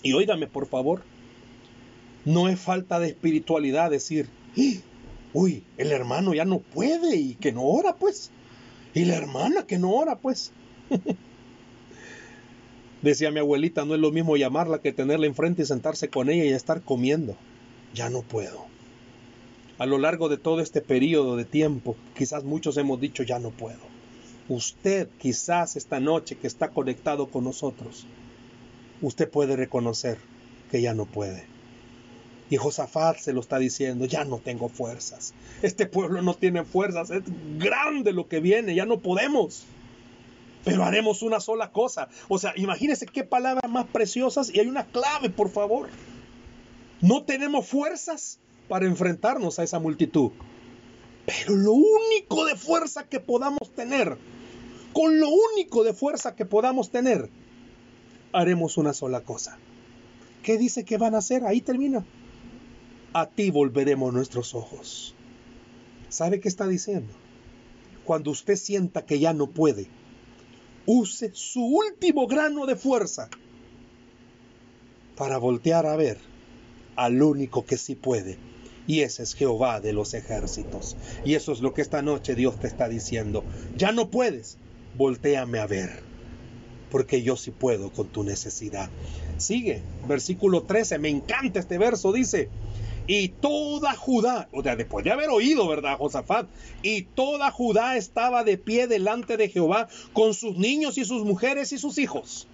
Y 0.02 0.12
óigame 0.12 0.46
por 0.46 0.66
favor, 0.66 1.02
no 2.24 2.48
es 2.48 2.58
falta 2.58 3.00
de 3.00 3.08
espiritualidad 3.08 3.90
decir, 3.90 4.28
uy, 5.32 5.64
el 5.76 5.92
hermano 5.92 6.34
ya 6.34 6.44
no 6.44 6.58
puede 6.58 7.16
y 7.16 7.34
que 7.34 7.52
no 7.52 7.62
ora 7.62 7.96
pues. 7.96 8.30
Y 8.94 9.04
la 9.04 9.16
hermana 9.16 9.66
que 9.66 9.78
no 9.78 9.90
ora 9.90 10.16
pues. 10.16 10.52
Decía 13.02 13.32
mi 13.32 13.40
abuelita, 13.40 13.84
no 13.84 13.94
es 13.94 14.00
lo 14.00 14.12
mismo 14.12 14.36
llamarla 14.36 14.80
que 14.80 14.92
tenerla 14.92 15.26
enfrente 15.26 15.62
y 15.62 15.66
sentarse 15.66 16.08
con 16.08 16.30
ella 16.30 16.44
y 16.44 16.50
estar 16.50 16.82
comiendo 16.82 17.36
ya 17.94 18.10
no 18.10 18.22
puedo. 18.22 18.66
A 19.78 19.86
lo 19.86 19.98
largo 19.98 20.28
de 20.28 20.36
todo 20.36 20.60
este 20.60 20.80
periodo 20.80 21.36
de 21.36 21.44
tiempo, 21.44 21.96
quizás 22.16 22.44
muchos 22.44 22.76
hemos 22.76 23.00
dicho, 23.00 23.22
ya 23.22 23.38
no 23.38 23.50
puedo. 23.50 23.80
Usted 24.48 25.08
quizás 25.18 25.76
esta 25.76 26.00
noche 26.00 26.36
que 26.36 26.46
está 26.46 26.68
conectado 26.68 27.28
con 27.28 27.44
nosotros, 27.44 28.06
usted 29.02 29.28
puede 29.28 29.56
reconocer 29.56 30.18
que 30.70 30.80
ya 30.80 30.94
no 30.94 31.04
puede. 31.04 31.44
Y 32.48 32.56
Josafat 32.56 33.18
se 33.18 33.32
lo 33.32 33.40
está 33.40 33.58
diciendo, 33.58 34.04
ya 34.04 34.24
no 34.24 34.38
tengo 34.38 34.68
fuerzas. 34.68 35.34
Este 35.62 35.86
pueblo 35.86 36.22
no 36.22 36.34
tiene 36.34 36.64
fuerzas, 36.64 37.10
es 37.10 37.22
grande 37.58 38.12
lo 38.12 38.28
que 38.28 38.40
viene, 38.40 38.74
ya 38.74 38.84
no 38.84 39.00
podemos. 39.00 39.64
Pero 40.64 40.84
haremos 40.84 41.22
una 41.22 41.40
sola 41.40 41.72
cosa. 41.72 42.08
O 42.28 42.38
sea, 42.38 42.52
imagínese 42.56 43.06
qué 43.06 43.24
palabras 43.24 43.70
más 43.70 43.86
preciosas 43.86 44.50
y 44.54 44.60
hay 44.60 44.66
una 44.66 44.86
clave, 44.86 45.30
por 45.30 45.50
favor. 45.50 45.88
No 47.00 47.24
tenemos 47.24 47.66
fuerzas 47.66 48.38
para 48.68 48.86
enfrentarnos 48.86 49.58
a 49.58 49.64
esa 49.64 49.78
multitud. 49.78 50.32
Pero 51.26 51.56
lo 51.56 51.72
único 51.72 52.44
de 52.44 52.56
fuerza 52.56 53.04
que 53.08 53.18
podamos 53.18 53.70
tener, 53.74 54.18
con 54.92 55.18
lo 55.18 55.28
único 55.28 55.84
de 55.84 55.94
fuerza 55.94 56.36
que 56.36 56.44
podamos 56.44 56.90
tener, 56.90 57.28
haremos 58.32 58.76
una 58.76 58.92
sola 58.92 59.20
cosa. 59.20 59.58
¿Qué 60.42 60.58
dice 60.58 60.84
que 60.84 60.98
van 60.98 61.14
a 61.14 61.18
hacer? 61.18 61.44
Ahí 61.44 61.60
termina. 61.60 62.04
A 63.12 63.26
ti 63.26 63.50
volveremos 63.50 64.12
nuestros 64.12 64.54
ojos. 64.54 65.14
¿Sabe 66.08 66.40
qué 66.40 66.48
está 66.48 66.66
diciendo? 66.66 67.12
Cuando 68.04 68.30
usted 68.30 68.56
sienta 68.56 69.04
que 69.06 69.18
ya 69.18 69.32
no 69.32 69.48
puede, 69.48 69.86
use 70.86 71.30
su 71.34 71.64
último 71.64 72.26
grano 72.26 72.66
de 72.66 72.76
fuerza 72.76 73.28
para 75.16 75.38
voltear 75.38 75.86
a 75.86 75.96
ver 75.96 76.18
al 76.96 77.22
único 77.22 77.64
que 77.64 77.76
sí 77.76 77.94
puede. 77.94 78.38
Y 78.86 79.00
ese 79.02 79.22
es 79.22 79.34
Jehová 79.34 79.80
de 79.80 79.92
los 79.92 80.12
ejércitos. 80.14 80.96
Y 81.24 81.34
eso 81.34 81.52
es 81.52 81.60
lo 81.60 81.72
que 81.72 81.82
esta 81.82 82.02
noche 82.02 82.34
Dios 82.34 82.58
te 82.58 82.66
está 82.66 82.88
diciendo. 82.88 83.44
Ya 83.76 83.92
no 83.92 84.10
puedes, 84.10 84.58
volteame 84.96 85.60
a 85.60 85.66
ver. 85.66 86.11
Porque 86.92 87.22
yo 87.22 87.36
sí 87.36 87.50
puedo 87.50 87.90
con 87.90 88.08
tu 88.08 88.22
necesidad. 88.22 88.90
Sigue, 89.38 89.82
versículo 90.06 90.62
13, 90.64 90.98
me 90.98 91.08
encanta 91.08 91.58
este 91.58 91.78
verso, 91.78 92.12
dice, 92.12 92.50
y 93.06 93.28
toda 93.28 93.94
Judá, 93.94 94.50
o 94.52 94.62
sea, 94.62 94.76
después 94.76 95.02
de 95.02 95.10
haber 95.10 95.30
oído, 95.30 95.66
¿verdad, 95.66 95.96
Josafat? 95.96 96.46
Y 96.82 97.02
toda 97.02 97.50
Judá 97.50 97.96
estaba 97.96 98.44
de 98.44 98.58
pie 98.58 98.88
delante 98.88 99.38
de 99.38 99.48
Jehová 99.48 99.88
con 100.12 100.34
sus 100.34 100.58
niños 100.58 100.98
y 100.98 101.06
sus 101.06 101.24
mujeres 101.24 101.72
y 101.72 101.78
sus 101.78 101.96
hijos. 101.96 102.46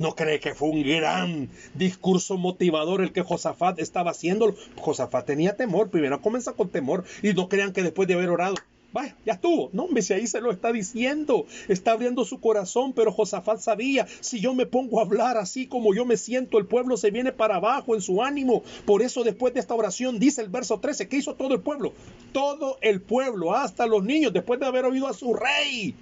¿No 0.00 0.16
cree 0.16 0.40
que 0.40 0.56
fue 0.56 0.70
un 0.70 0.82
gran 0.82 1.48
discurso 1.74 2.36
motivador 2.36 3.02
el 3.02 3.12
que 3.12 3.22
Josafat 3.22 3.78
estaba 3.78 4.10
haciendo? 4.10 4.54
Josafat 4.76 5.26
tenía 5.26 5.56
temor, 5.56 5.90
primero 5.90 6.20
comienza 6.20 6.54
con 6.54 6.70
temor 6.70 7.04
y 7.22 7.34
no 7.34 7.48
crean 7.48 7.72
que 7.72 7.84
después 7.84 8.08
de 8.08 8.14
haber 8.14 8.30
orado, 8.30 8.56
vaya, 8.92 9.16
ya 9.24 9.34
estuvo. 9.34 9.70
No, 9.72 9.84
hombre, 9.84 10.02
si 10.02 10.12
ahí 10.12 10.26
se 10.26 10.40
lo 10.40 10.50
está 10.50 10.72
diciendo, 10.72 11.46
está 11.68 11.92
abriendo 11.92 12.24
su 12.24 12.40
corazón, 12.40 12.92
pero 12.92 13.12
Josafat 13.12 13.60
sabía, 13.60 14.06
si 14.20 14.40
yo 14.40 14.54
me 14.54 14.66
pongo 14.66 14.98
a 14.98 15.02
hablar 15.02 15.36
así 15.36 15.66
como 15.66 15.94
yo 15.94 16.04
me 16.04 16.16
siento, 16.16 16.58
el 16.58 16.66
pueblo 16.66 16.96
se 16.96 17.10
viene 17.10 17.32
para 17.32 17.56
abajo 17.56 17.94
en 17.94 18.00
su 18.00 18.22
ánimo. 18.22 18.62
Por 18.84 19.02
eso 19.02 19.24
después 19.24 19.54
de 19.54 19.60
esta 19.60 19.74
oración 19.74 20.18
dice 20.18 20.42
el 20.42 20.48
verso 20.48 20.80
13, 20.80 21.08
¿qué 21.08 21.16
hizo 21.16 21.34
todo 21.34 21.54
el 21.54 21.60
pueblo? 21.60 21.92
Todo 22.32 22.78
el 22.80 23.00
pueblo, 23.00 23.54
hasta 23.54 23.86
los 23.86 24.04
niños, 24.04 24.32
después 24.32 24.60
de 24.60 24.66
haber 24.66 24.84
oído 24.84 25.06
a 25.06 25.14
su 25.14 25.34
rey. 25.34 25.94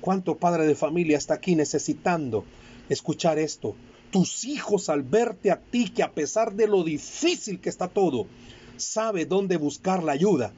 ¿Cuánto 0.00 0.36
padre 0.36 0.66
de 0.66 0.74
familia 0.74 1.16
está 1.16 1.34
aquí 1.34 1.54
necesitando 1.54 2.44
escuchar 2.88 3.38
esto. 3.38 3.74
Tus 4.10 4.44
hijos 4.44 4.88
al 4.88 5.02
verte 5.02 5.50
a 5.50 5.58
ti 5.58 5.90
que 5.90 6.02
a 6.02 6.12
pesar 6.12 6.54
de 6.54 6.66
lo 6.66 6.84
difícil 6.84 7.60
que 7.60 7.68
está 7.68 7.88
todo, 7.88 8.26
sabe 8.76 9.26
dónde 9.26 9.56
buscar 9.56 10.02
la 10.02 10.12
ayuda. 10.12 10.52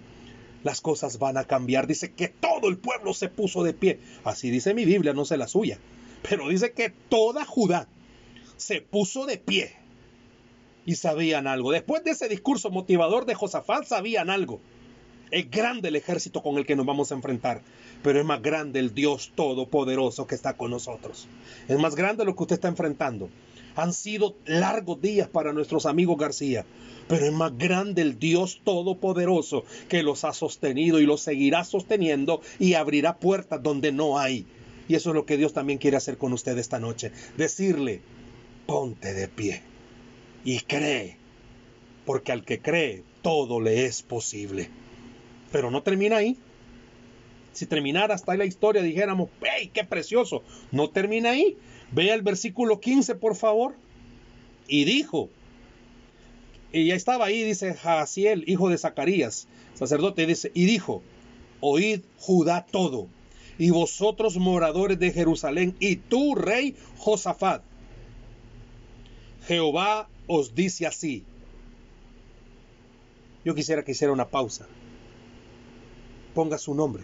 Las 0.66 0.80
cosas 0.80 1.20
van 1.20 1.36
a 1.36 1.44
cambiar. 1.44 1.86
Dice 1.86 2.10
que 2.10 2.26
todo 2.26 2.68
el 2.68 2.76
pueblo 2.76 3.14
se 3.14 3.28
puso 3.28 3.62
de 3.62 3.72
pie. 3.72 4.00
Así 4.24 4.50
dice 4.50 4.74
mi 4.74 4.84
Biblia, 4.84 5.12
no 5.12 5.24
sé 5.24 5.36
la 5.36 5.46
suya. 5.46 5.78
Pero 6.28 6.48
dice 6.48 6.72
que 6.72 6.90
toda 6.90 7.44
Judá 7.44 7.86
se 8.56 8.80
puso 8.80 9.26
de 9.26 9.38
pie. 9.38 9.76
Y 10.84 10.96
sabían 10.96 11.46
algo. 11.46 11.70
Después 11.70 12.02
de 12.02 12.10
ese 12.10 12.28
discurso 12.28 12.70
motivador 12.70 13.26
de 13.26 13.36
Josafat, 13.36 13.84
sabían 13.84 14.28
algo. 14.28 14.60
Es 15.30 15.50
grande 15.50 15.88
el 15.88 15.96
ejército 15.96 16.40
con 16.40 16.56
el 16.56 16.64
que 16.64 16.76
nos 16.76 16.86
vamos 16.86 17.10
a 17.10 17.16
enfrentar, 17.16 17.62
pero 18.02 18.20
es 18.20 18.24
más 18.24 18.40
grande 18.40 18.78
el 18.78 18.94
Dios 18.94 19.32
todopoderoso 19.34 20.26
que 20.28 20.36
está 20.36 20.56
con 20.56 20.70
nosotros. 20.70 21.26
Es 21.66 21.78
más 21.80 21.96
grande 21.96 22.24
lo 22.24 22.36
que 22.36 22.44
usted 22.44 22.54
está 22.54 22.68
enfrentando. 22.68 23.28
Han 23.74 23.92
sido 23.92 24.36
largos 24.46 25.00
días 25.00 25.28
para 25.28 25.52
nuestros 25.52 25.84
amigos 25.84 26.16
García, 26.16 26.64
pero 27.08 27.26
es 27.26 27.32
más 27.32 27.58
grande 27.58 28.02
el 28.02 28.20
Dios 28.20 28.60
todopoderoso 28.62 29.64
que 29.88 30.04
los 30.04 30.24
ha 30.24 30.32
sostenido 30.32 31.00
y 31.00 31.06
los 31.06 31.22
seguirá 31.22 31.64
sosteniendo 31.64 32.40
y 32.60 32.74
abrirá 32.74 33.18
puertas 33.18 33.60
donde 33.62 33.90
no 33.90 34.20
hay. 34.20 34.46
Y 34.88 34.94
eso 34.94 35.10
es 35.10 35.16
lo 35.16 35.26
que 35.26 35.36
Dios 35.36 35.52
también 35.52 35.80
quiere 35.80 35.96
hacer 35.96 36.18
con 36.18 36.32
usted 36.32 36.56
esta 36.56 36.78
noche. 36.78 37.10
Decirle, 37.36 38.00
ponte 38.66 39.12
de 39.12 39.26
pie 39.26 39.62
y 40.44 40.60
cree, 40.60 41.16
porque 42.04 42.30
al 42.30 42.44
que 42.44 42.60
cree 42.60 43.02
todo 43.22 43.60
le 43.60 43.86
es 43.86 44.02
posible. 44.02 44.70
Pero 45.56 45.70
no 45.70 45.82
termina 45.82 46.18
ahí. 46.18 46.36
Si 47.54 47.64
terminara 47.64 48.14
hasta 48.14 48.32
ahí 48.32 48.36
la 48.36 48.44
historia, 48.44 48.82
dijéramos, 48.82 49.30
¡hey, 49.40 49.70
qué 49.72 49.84
precioso! 49.84 50.42
No 50.70 50.90
termina 50.90 51.30
ahí. 51.30 51.56
Vea 51.92 52.12
el 52.12 52.20
versículo 52.20 52.78
15, 52.78 53.14
por 53.14 53.34
favor. 53.34 53.74
Y 54.68 54.84
dijo, 54.84 55.30
y 56.72 56.88
ya 56.88 56.94
estaba 56.94 57.24
ahí, 57.24 57.42
dice 57.42 57.72
Jaciel, 57.72 58.44
hijo 58.46 58.68
de 58.68 58.76
Zacarías, 58.76 59.48
sacerdote, 59.72 60.26
dice, 60.26 60.50
y 60.52 60.66
dijo, 60.66 61.02
oíd 61.60 62.02
Judá 62.18 62.66
todo, 62.70 63.06
y 63.56 63.70
vosotros 63.70 64.36
moradores 64.36 64.98
de 64.98 65.10
Jerusalén, 65.10 65.74
y 65.80 65.96
tú, 65.96 66.34
rey 66.34 66.76
Josafat. 66.98 67.62
Jehová 69.46 70.06
os 70.26 70.54
dice 70.54 70.86
así. 70.86 71.24
Yo 73.42 73.54
quisiera 73.54 73.82
que 73.82 73.92
hiciera 73.92 74.12
una 74.12 74.28
pausa 74.28 74.66
ponga 76.36 76.58
su 76.58 76.74
nombre. 76.74 77.02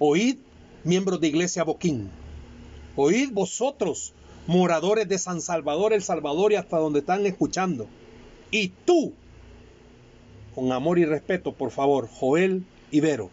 Oíd, 0.00 0.38
miembros 0.82 1.20
de 1.20 1.28
Iglesia 1.28 1.62
Boquín. 1.62 2.10
Oíd 2.96 3.30
vosotros, 3.30 4.12
moradores 4.48 5.08
de 5.08 5.18
San 5.18 5.40
Salvador, 5.40 5.92
El 5.92 6.02
Salvador 6.02 6.50
y 6.50 6.56
hasta 6.56 6.78
donde 6.78 6.98
están 6.98 7.24
escuchando. 7.26 7.86
Y 8.50 8.72
tú, 8.84 9.12
con 10.56 10.72
amor 10.72 10.98
y 10.98 11.04
respeto, 11.04 11.52
por 11.52 11.70
favor, 11.70 12.08
Joel 12.08 12.64
Ibero. 12.90 13.30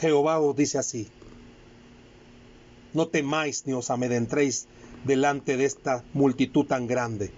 Jehová 0.00 0.40
os 0.40 0.56
dice 0.56 0.78
así. 0.78 1.06
No 2.92 3.06
temáis 3.06 3.66
ni 3.66 3.72
os 3.72 3.88
amedrentréis 3.90 4.66
delante 5.04 5.56
de 5.56 5.64
esta 5.64 6.02
multitud 6.12 6.66
tan 6.66 6.88
grande. 6.88 7.30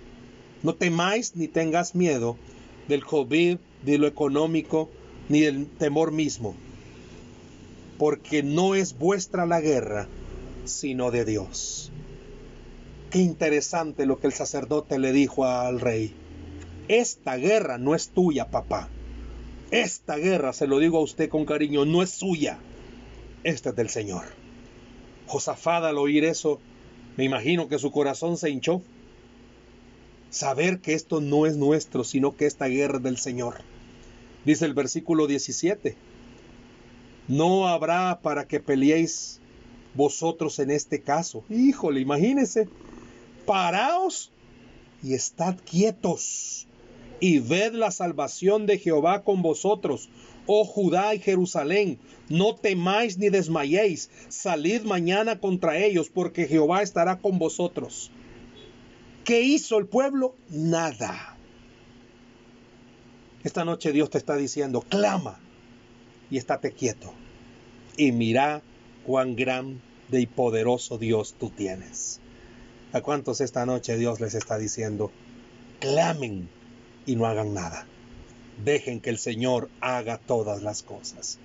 No 0.62 0.74
temáis 0.74 1.36
ni 1.36 1.46
tengas 1.46 1.94
miedo 1.94 2.38
del 2.88 3.04
COVID, 3.04 3.58
de 3.86 3.98
lo 3.98 4.06
económico, 4.06 4.90
ni 5.28 5.40
del 5.40 5.66
temor 5.66 6.12
mismo, 6.12 6.54
porque 7.98 8.42
no 8.42 8.74
es 8.74 8.98
vuestra 8.98 9.46
la 9.46 9.60
guerra, 9.60 10.08
sino 10.64 11.10
de 11.10 11.24
Dios. 11.24 11.92
Qué 13.10 13.20
interesante 13.20 14.04
lo 14.04 14.18
que 14.18 14.26
el 14.26 14.32
sacerdote 14.32 14.98
le 14.98 15.12
dijo 15.12 15.46
al 15.46 15.80
rey. 15.80 16.12
Esta 16.88 17.36
guerra 17.36 17.78
no 17.78 17.94
es 17.94 18.08
tuya, 18.08 18.50
papá. 18.50 18.88
Esta 19.70 20.16
guerra, 20.16 20.52
se 20.52 20.66
lo 20.66 20.78
digo 20.78 20.98
a 20.98 21.02
usted 21.02 21.28
con 21.28 21.46
cariño, 21.46 21.84
no 21.84 22.02
es 22.02 22.10
suya. 22.10 22.58
Esta 23.44 23.70
es 23.70 23.76
del 23.76 23.88
Señor. 23.88 24.24
Josafat 25.26 25.84
al 25.84 25.98
oír 25.98 26.24
eso, 26.24 26.60
me 27.16 27.24
imagino 27.24 27.68
que 27.68 27.78
su 27.78 27.90
corazón 27.90 28.36
se 28.36 28.50
hinchó 28.50 28.82
saber 30.30 30.80
que 30.80 30.92
esto 30.94 31.20
no 31.20 31.46
es 31.46 31.56
nuestro, 31.56 32.04
sino 32.04 32.36
que 32.36 32.46
esta 32.46 32.66
guerra 32.66 32.98
es 32.98 33.02
del 33.04 33.16
Señor. 33.16 33.56
Dice 34.46 34.64
el 34.64 34.74
versículo 34.74 35.26
17, 35.26 35.96
no 37.26 37.66
habrá 37.66 38.20
para 38.22 38.46
que 38.46 38.60
peleéis 38.60 39.40
vosotros 39.94 40.60
en 40.60 40.70
este 40.70 41.02
caso. 41.02 41.42
Híjole, 41.50 42.00
imagínense, 42.00 42.68
paraos 43.44 44.30
y 45.02 45.14
estad 45.14 45.56
quietos 45.68 46.68
y 47.18 47.40
ved 47.40 47.72
la 47.72 47.90
salvación 47.90 48.66
de 48.66 48.78
Jehová 48.78 49.24
con 49.24 49.42
vosotros, 49.42 50.08
oh 50.46 50.64
Judá 50.64 51.12
y 51.16 51.18
Jerusalén, 51.18 51.98
no 52.28 52.54
temáis 52.54 53.18
ni 53.18 53.30
desmayéis, 53.30 54.10
salid 54.28 54.82
mañana 54.82 55.40
contra 55.40 55.76
ellos, 55.76 56.08
porque 56.08 56.46
Jehová 56.46 56.82
estará 56.82 57.18
con 57.18 57.40
vosotros. 57.40 58.12
¿Qué 59.24 59.42
hizo 59.42 59.76
el 59.78 59.86
pueblo? 59.86 60.36
Nada. 60.50 61.35
Esta 63.46 63.64
noche 63.64 63.92
Dios 63.92 64.10
te 64.10 64.18
está 64.18 64.34
diciendo, 64.34 64.80
clama 64.80 65.38
y 66.32 66.36
estate 66.36 66.72
quieto. 66.72 67.14
Y 67.96 68.10
mira 68.10 68.60
cuán 69.06 69.36
grande 69.36 69.78
y 70.10 70.26
poderoso 70.26 70.98
Dios 70.98 71.36
tú 71.38 71.50
tienes. 71.50 72.18
¿A 72.92 73.02
cuántos 73.02 73.40
esta 73.40 73.64
noche 73.64 73.96
Dios 73.98 74.20
les 74.20 74.34
está 74.34 74.58
diciendo, 74.58 75.12
clamen 75.78 76.48
y 77.06 77.14
no 77.14 77.26
hagan 77.26 77.54
nada? 77.54 77.86
Dejen 78.64 79.00
que 79.00 79.10
el 79.10 79.18
Señor 79.18 79.70
haga 79.80 80.18
todas 80.18 80.64
las 80.64 80.82
cosas. 80.82 81.38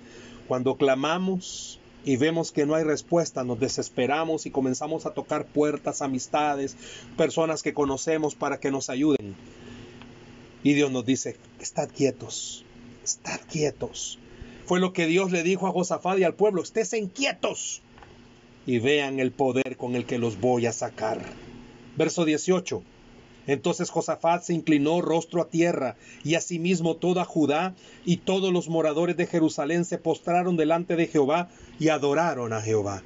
Cuando 0.48 0.74
clamamos, 0.76 1.78
y 2.04 2.16
vemos 2.16 2.50
que 2.50 2.66
no 2.66 2.74
hay 2.74 2.82
respuesta, 2.82 3.44
nos 3.44 3.60
desesperamos 3.60 4.44
y 4.46 4.50
comenzamos 4.50 5.06
a 5.06 5.14
tocar 5.14 5.46
puertas, 5.46 6.02
amistades, 6.02 6.76
personas 7.16 7.62
que 7.62 7.74
conocemos 7.74 8.34
para 8.34 8.58
que 8.58 8.72
nos 8.72 8.90
ayuden. 8.90 9.36
Y 10.62 10.74
Dios 10.74 10.90
nos 10.90 11.04
dice, 11.04 11.36
estad 11.60 11.88
quietos, 11.88 12.64
estad 13.02 13.40
quietos. 13.50 14.18
Fue 14.64 14.80
lo 14.80 14.92
que 14.92 15.06
Dios 15.06 15.32
le 15.32 15.42
dijo 15.42 15.66
a 15.66 15.72
Josafat 15.72 16.18
y 16.18 16.24
al 16.24 16.34
pueblo, 16.34 16.62
estén 16.62 17.08
quietos 17.08 17.82
y 18.66 18.78
vean 18.78 19.18
el 19.18 19.32
poder 19.32 19.76
con 19.76 19.96
el 19.96 20.06
que 20.06 20.18
los 20.18 20.40
voy 20.40 20.66
a 20.66 20.72
sacar. 20.72 21.20
Verso 21.96 22.24
18. 22.24 22.82
Entonces 23.46 23.90
Josafat 23.90 24.44
se 24.44 24.54
inclinó 24.54 25.00
rostro 25.00 25.42
a 25.42 25.48
tierra, 25.48 25.96
y 26.22 26.36
asimismo 26.36 26.96
toda 26.96 27.24
Judá 27.24 27.74
y 28.04 28.18
todos 28.18 28.52
los 28.52 28.68
moradores 28.68 29.16
de 29.16 29.26
Jerusalén 29.26 29.84
se 29.84 29.98
postraron 29.98 30.56
delante 30.56 30.94
de 30.94 31.08
Jehová 31.08 31.48
y 31.80 31.88
adoraron 31.88 32.52
a 32.52 32.60
Jehová. 32.60 33.02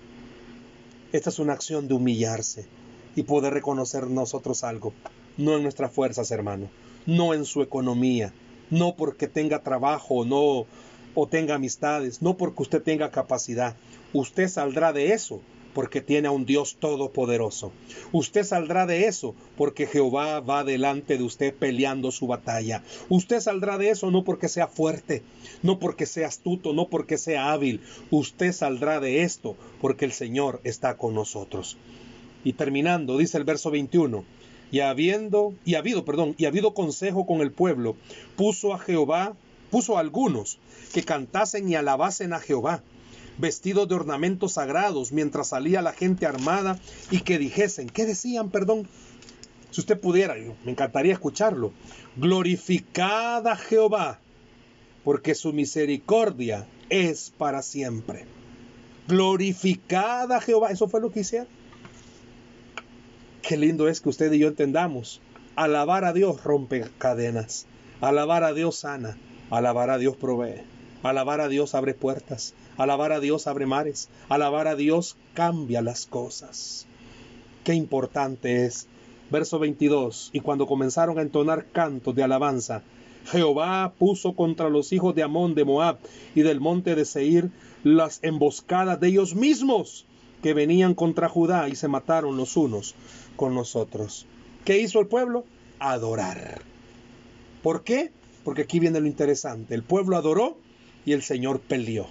Esta 1.12 1.30
es 1.30 1.38
una 1.38 1.54
acción 1.54 1.88
de 1.88 1.94
humillarse 1.94 2.66
y 3.14 3.22
poder 3.22 3.54
reconocer 3.54 4.08
nosotros 4.08 4.62
algo, 4.62 4.92
no 5.36 5.56
en 5.56 5.62
nuestras 5.62 5.92
fuerzas, 5.92 6.30
hermano, 6.30 6.68
no 7.06 7.34
en 7.34 7.44
su 7.44 7.62
economía, 7.62 8.32
no 8.70 8.96
porque 8.96 9.28
tenga 9.28 9.62
trabajo 9.62 10.24
no 10.24 10.66
o 11.14 11.26
tenga 11.26 11.54
amistades, 11.54 12.20
no 12.20 12.36
porque 12.36 12.62
usted 12.62 12.82
tenga 12.82 13.10
capacidad. 13.10 13.74
Usted 14.12 14.48
saldrá 14.48 14.92
de 14.92 15.12
eso 15.14 15.40
porque 15.72 16.00
tiene 16.00 16.28
a 16.28 16.30
un 16.30 16.46
Dios 16.46 16.76
todopoderoso. 16.78 17.72
Usted 18.12 18.44
saldrá 18.44 18.86
de 18.86 19.06
eso 19.06 19.34
porque 19.56 19.86
Jehová 19.86 20.40
va 20.40 20.62
delante 20.62 21.16
de 21.16 21.24
usted 21.24 21.54
peleando 21.54 22.10
su 22.12 22.26
batalla. 22.26 22.82
Usted 23.08 23.40
saldrá 23.40 23.78
de 23.78 23.90
eso 23.90 24.10
no 24.10 24.24
porque 24.24 24.48
sea 24.48 24.68
fuerte, 24.68 25.22
no 25.62 25.78
porque 25.78 26.06
sea 26.06 26.28
astuto, 26.28 26.72
no 26.72 26.88
porque 26.88 27.18
sea 27.18 27.52
hábil. 27.52 27.82
Usted 28.10 28.52
saldrá 28.52 29.00
de 29.00 29.22
esto 29.22 29.56
porque 29.80 30.04
el 30.04 30.12
Señor 30.12 30.60
está 30.64 30.96
con 30.96 31.14
nosotros. 31.14 31.78
Y 32.44 32.52
terminando, 32.54 33.18
dice 33.18 33.38
el 33.38 33.44
verso 33.44 33.70
21, 33.70 34.24
y 34.70 34.80
habiendo 34.80 35.54
y 35.64 35.74
habido, 35.74 36.04
perdón, 36.04 36.34
y 36.38 36.46
habido 36.46 36.74
consejo 36.74 37.26
con 37.26 37.40
el 37.40 37.52
pueblo, 37.52 37.96
puso 38.36 38.74
a 38.74 38.78
Jehová, 38.78 39.34
puso 39.70 39.96
a 39.96 40.00
algunos 40.00 40.58
que 40.92 41.02
cantasen 41.02 41.68
y 41.68 41.74
alabasen 41.74 42.32
a 42.32 42.40
Jehová 42.40 42.82
vestidos 43.38 43.88
de 43.88 43.94
ornamentos 43.94 44.54
sagrados, 44.54 45.12
mientras 45.12 45.48
salía 45.48 45.82
la 45.82 45.92
gente 45.92 46.26
armada 46.26 46.78
y 47.10 47.20
que 47.20 47.38
dijesen, 47.38 47.88
¿qué 47.88 48.06
decían, 48.06 48.50
perdón? 48.50 48.88
Si 49.70 49.80
usted 49.80 50.00
pudiera, 50.00 50.34
me 50.64 50.72
encantaría 50.72 51.12
escucharlo. 51.12 51.72
Glorificada 52.16 53.56
Jehová, 53.56 54.20
porque 55.04 55.34
su 55.34 55.52
misericordia 55.52 56.66
es 56.88 57.32
para 57.36 57.62
siempre. 57.62 58.24
Glorificada 59.06 60.40
Jehová, 60.40 60.70
eso 60.70 60.88
fue 60.88 61.00
lo 61.00 61.10
que 61.10 61.20
hicieron. 61.20 61.48
Qué 63.46 63.56
lindo 63.56 63.86
es 63.86 64.00
que 64.00 64.08
usted 64.08 64.32
y 64.32 64.40
yo 64.40 64.48
entendamos. 64.48 65.20
Alabar 65.54 66.04
a 66.04 66.12
Dios 66.12 66.42
rompe 66.42 66.84
cadenas. 66.98 67.66
Alabar 68.00 68.42
a 68.42 68.52
Dios 68.52 68.78
sana. 68.78 69.16
Alabar 69.50 69.88
a 69.90 69.98
Dios 69.98 70.16
provee. 70.16 70.62
Alabar 71.04 71.40
a 71.40 71.46
Dios 71.46 71.76
abre 71.76 71.94
puertas. 71.94 72.54
Alabar 72.76 73.12
a 73.12 73.20
Dios 73.20 73.46
abre 73.46 73.66
mares. 73.66 74.08
Alabar 74.28 74.66
a 74.66 74.74
Dios 74.74 75.16
cambia 75.32 75.80
las 75.80 76.06
cosas. 76.06 76.88
Qué 77.62 77.74
importante 77.74 78.66
es. 78.66 78.88
Verso 79.30 79.60
22. 79.60 80.30
Y 80.32 80.40
cuando 80.40 80.66
comenzaron 80.66 81.16
a 81.20 81.22
entonar 81.22 81.66
cantos 81.66 82.16
de 82.16 82.24
alabanza, 82.24 82.82
Jehová 83.26 83.92
puso 83.96 84.32
contra 84.32 84.70
los 84.70 84.92
hijos 84.92 85.14
de 85.14 85.22
Amón, 85.22 85.54
de 85.54 85.64
Moab 85.64 85.98
y 86.34 86.42
del 86.42 86.58
monte 86.58 86.96
de 86.96 87.04
Seir 87.04 87.52
las 87.84 88.18
emboscadas 88.24 88.98
de 88.98 89.06
ellos 89.06 89.36
mismos 89.36 90.04
que 90.42 90.54
venían 90.54 90.94
contra 90.94 91.28
Judá 91.28 91.68
y 91.68 91.76
se 91.76 91.88
mataron 91.88 92.36
los 92.36 92.56
unos 92.56 92.94
con 93.36 93.54
los 93.54 93.76
otros. 93.76 94.26
¿Qué 94.64 94.78
hizo 94.78 95.00
el 95.00 95.06
pueblo? 95.06 95.44
Adorar. 95.78 96.62
¿Por 97.62 97.84
qué? 97.84 98.12
porque 98.46 98.62
aquí 98.62 98.78
viene 98.78 99.00
lo 99.00 99.08
interesante. 99.08 99.74
El 99.74 99.82
pueblo 99.82 100.16
adoró 100.16 100.56
y 101.04 101.14
el 101.14 101.22
Señor 101.22 101.58
peleó. 101.58 102.06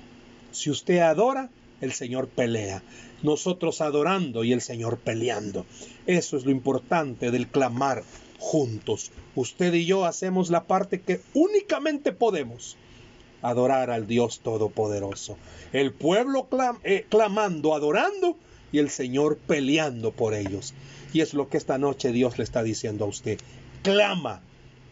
Si 0.52 0.70
usted 0.70 1.00
adora, 1.00 1.50
el 1.80 1.94
Señor 1.94 2.28
pelea. 2.28 2.84
Nosotros 3.24 3.80
adorando 3.80 4.44
y 4.44 4.52
el 4.52 4.60
Señor 4.60 4.98
peleando. 4.98 5.66
Eso 6.08 6.36
es 6.36 6.44
lo 6.44 6.52
importante 6.52 7.32
del 7.32 7.48
clamar 7.48 8.04
juntos. 8.38 9.14
Usted 9.34 9.74
y 9.76 9.86
yo 9.86 10.04
hacemos 10.04 10.50
la 10.50 10.66
parte 10.66 11.00
que 11.00 11.22
únicamente 11.34 12.12
podemos. 12.12 12.76
Adorar 13.50 13.92
al 13.92 14.08
Dios 14.08 14.40
Todopoderoso. 14.40 15.38
El 15.72 15.94
pueblo 15.94 16.48
eh, 16.84 17.06
clamando, 17.10 17.76
adorando 17.76 18.38
y 18.72 18.80
el 18.80 18.90
Señor 18.90 19.38
peleando 19.38 20.12
por 20.12 20.34
ellos. 20.34 20.74
Y 21.14 21.22
es 21.22 21.34
lo 21.34 21.48
que 21.50 21.58
esta 21.58 21.78
noche 21.78 22.12
Dios 22.12 22.38
le 22.38 22.44
está 22.44 22.64
diciendo 22.64 23.06
a 23.06 23.08
usted. 23.08 23.40
Clama, 23.84 24.42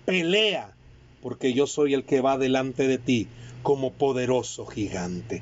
pelea, 0.05 0.73
porque 1.21 1.53
yo 1.53 1.67
soy 1.67 1.93
el 1.93 2.03
que 2.03 2.21
va 2.21 2.37
delante 2.37 2.87
de 2.87 2.97
ti 2.97 3.27
como 3.63 3.91
poderoso 3.91 4.65
gigante. 4.65 5.41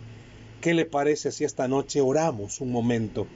¿Qué 0.61 0.73
le 0.73 0.85
parece 0.85 1.31
si 1.31 1.43
esta 1.43 1.67
noche 1.67 2.01
oramos 2.01 2.61
un 2.61 2.71
momento 2.71 3.27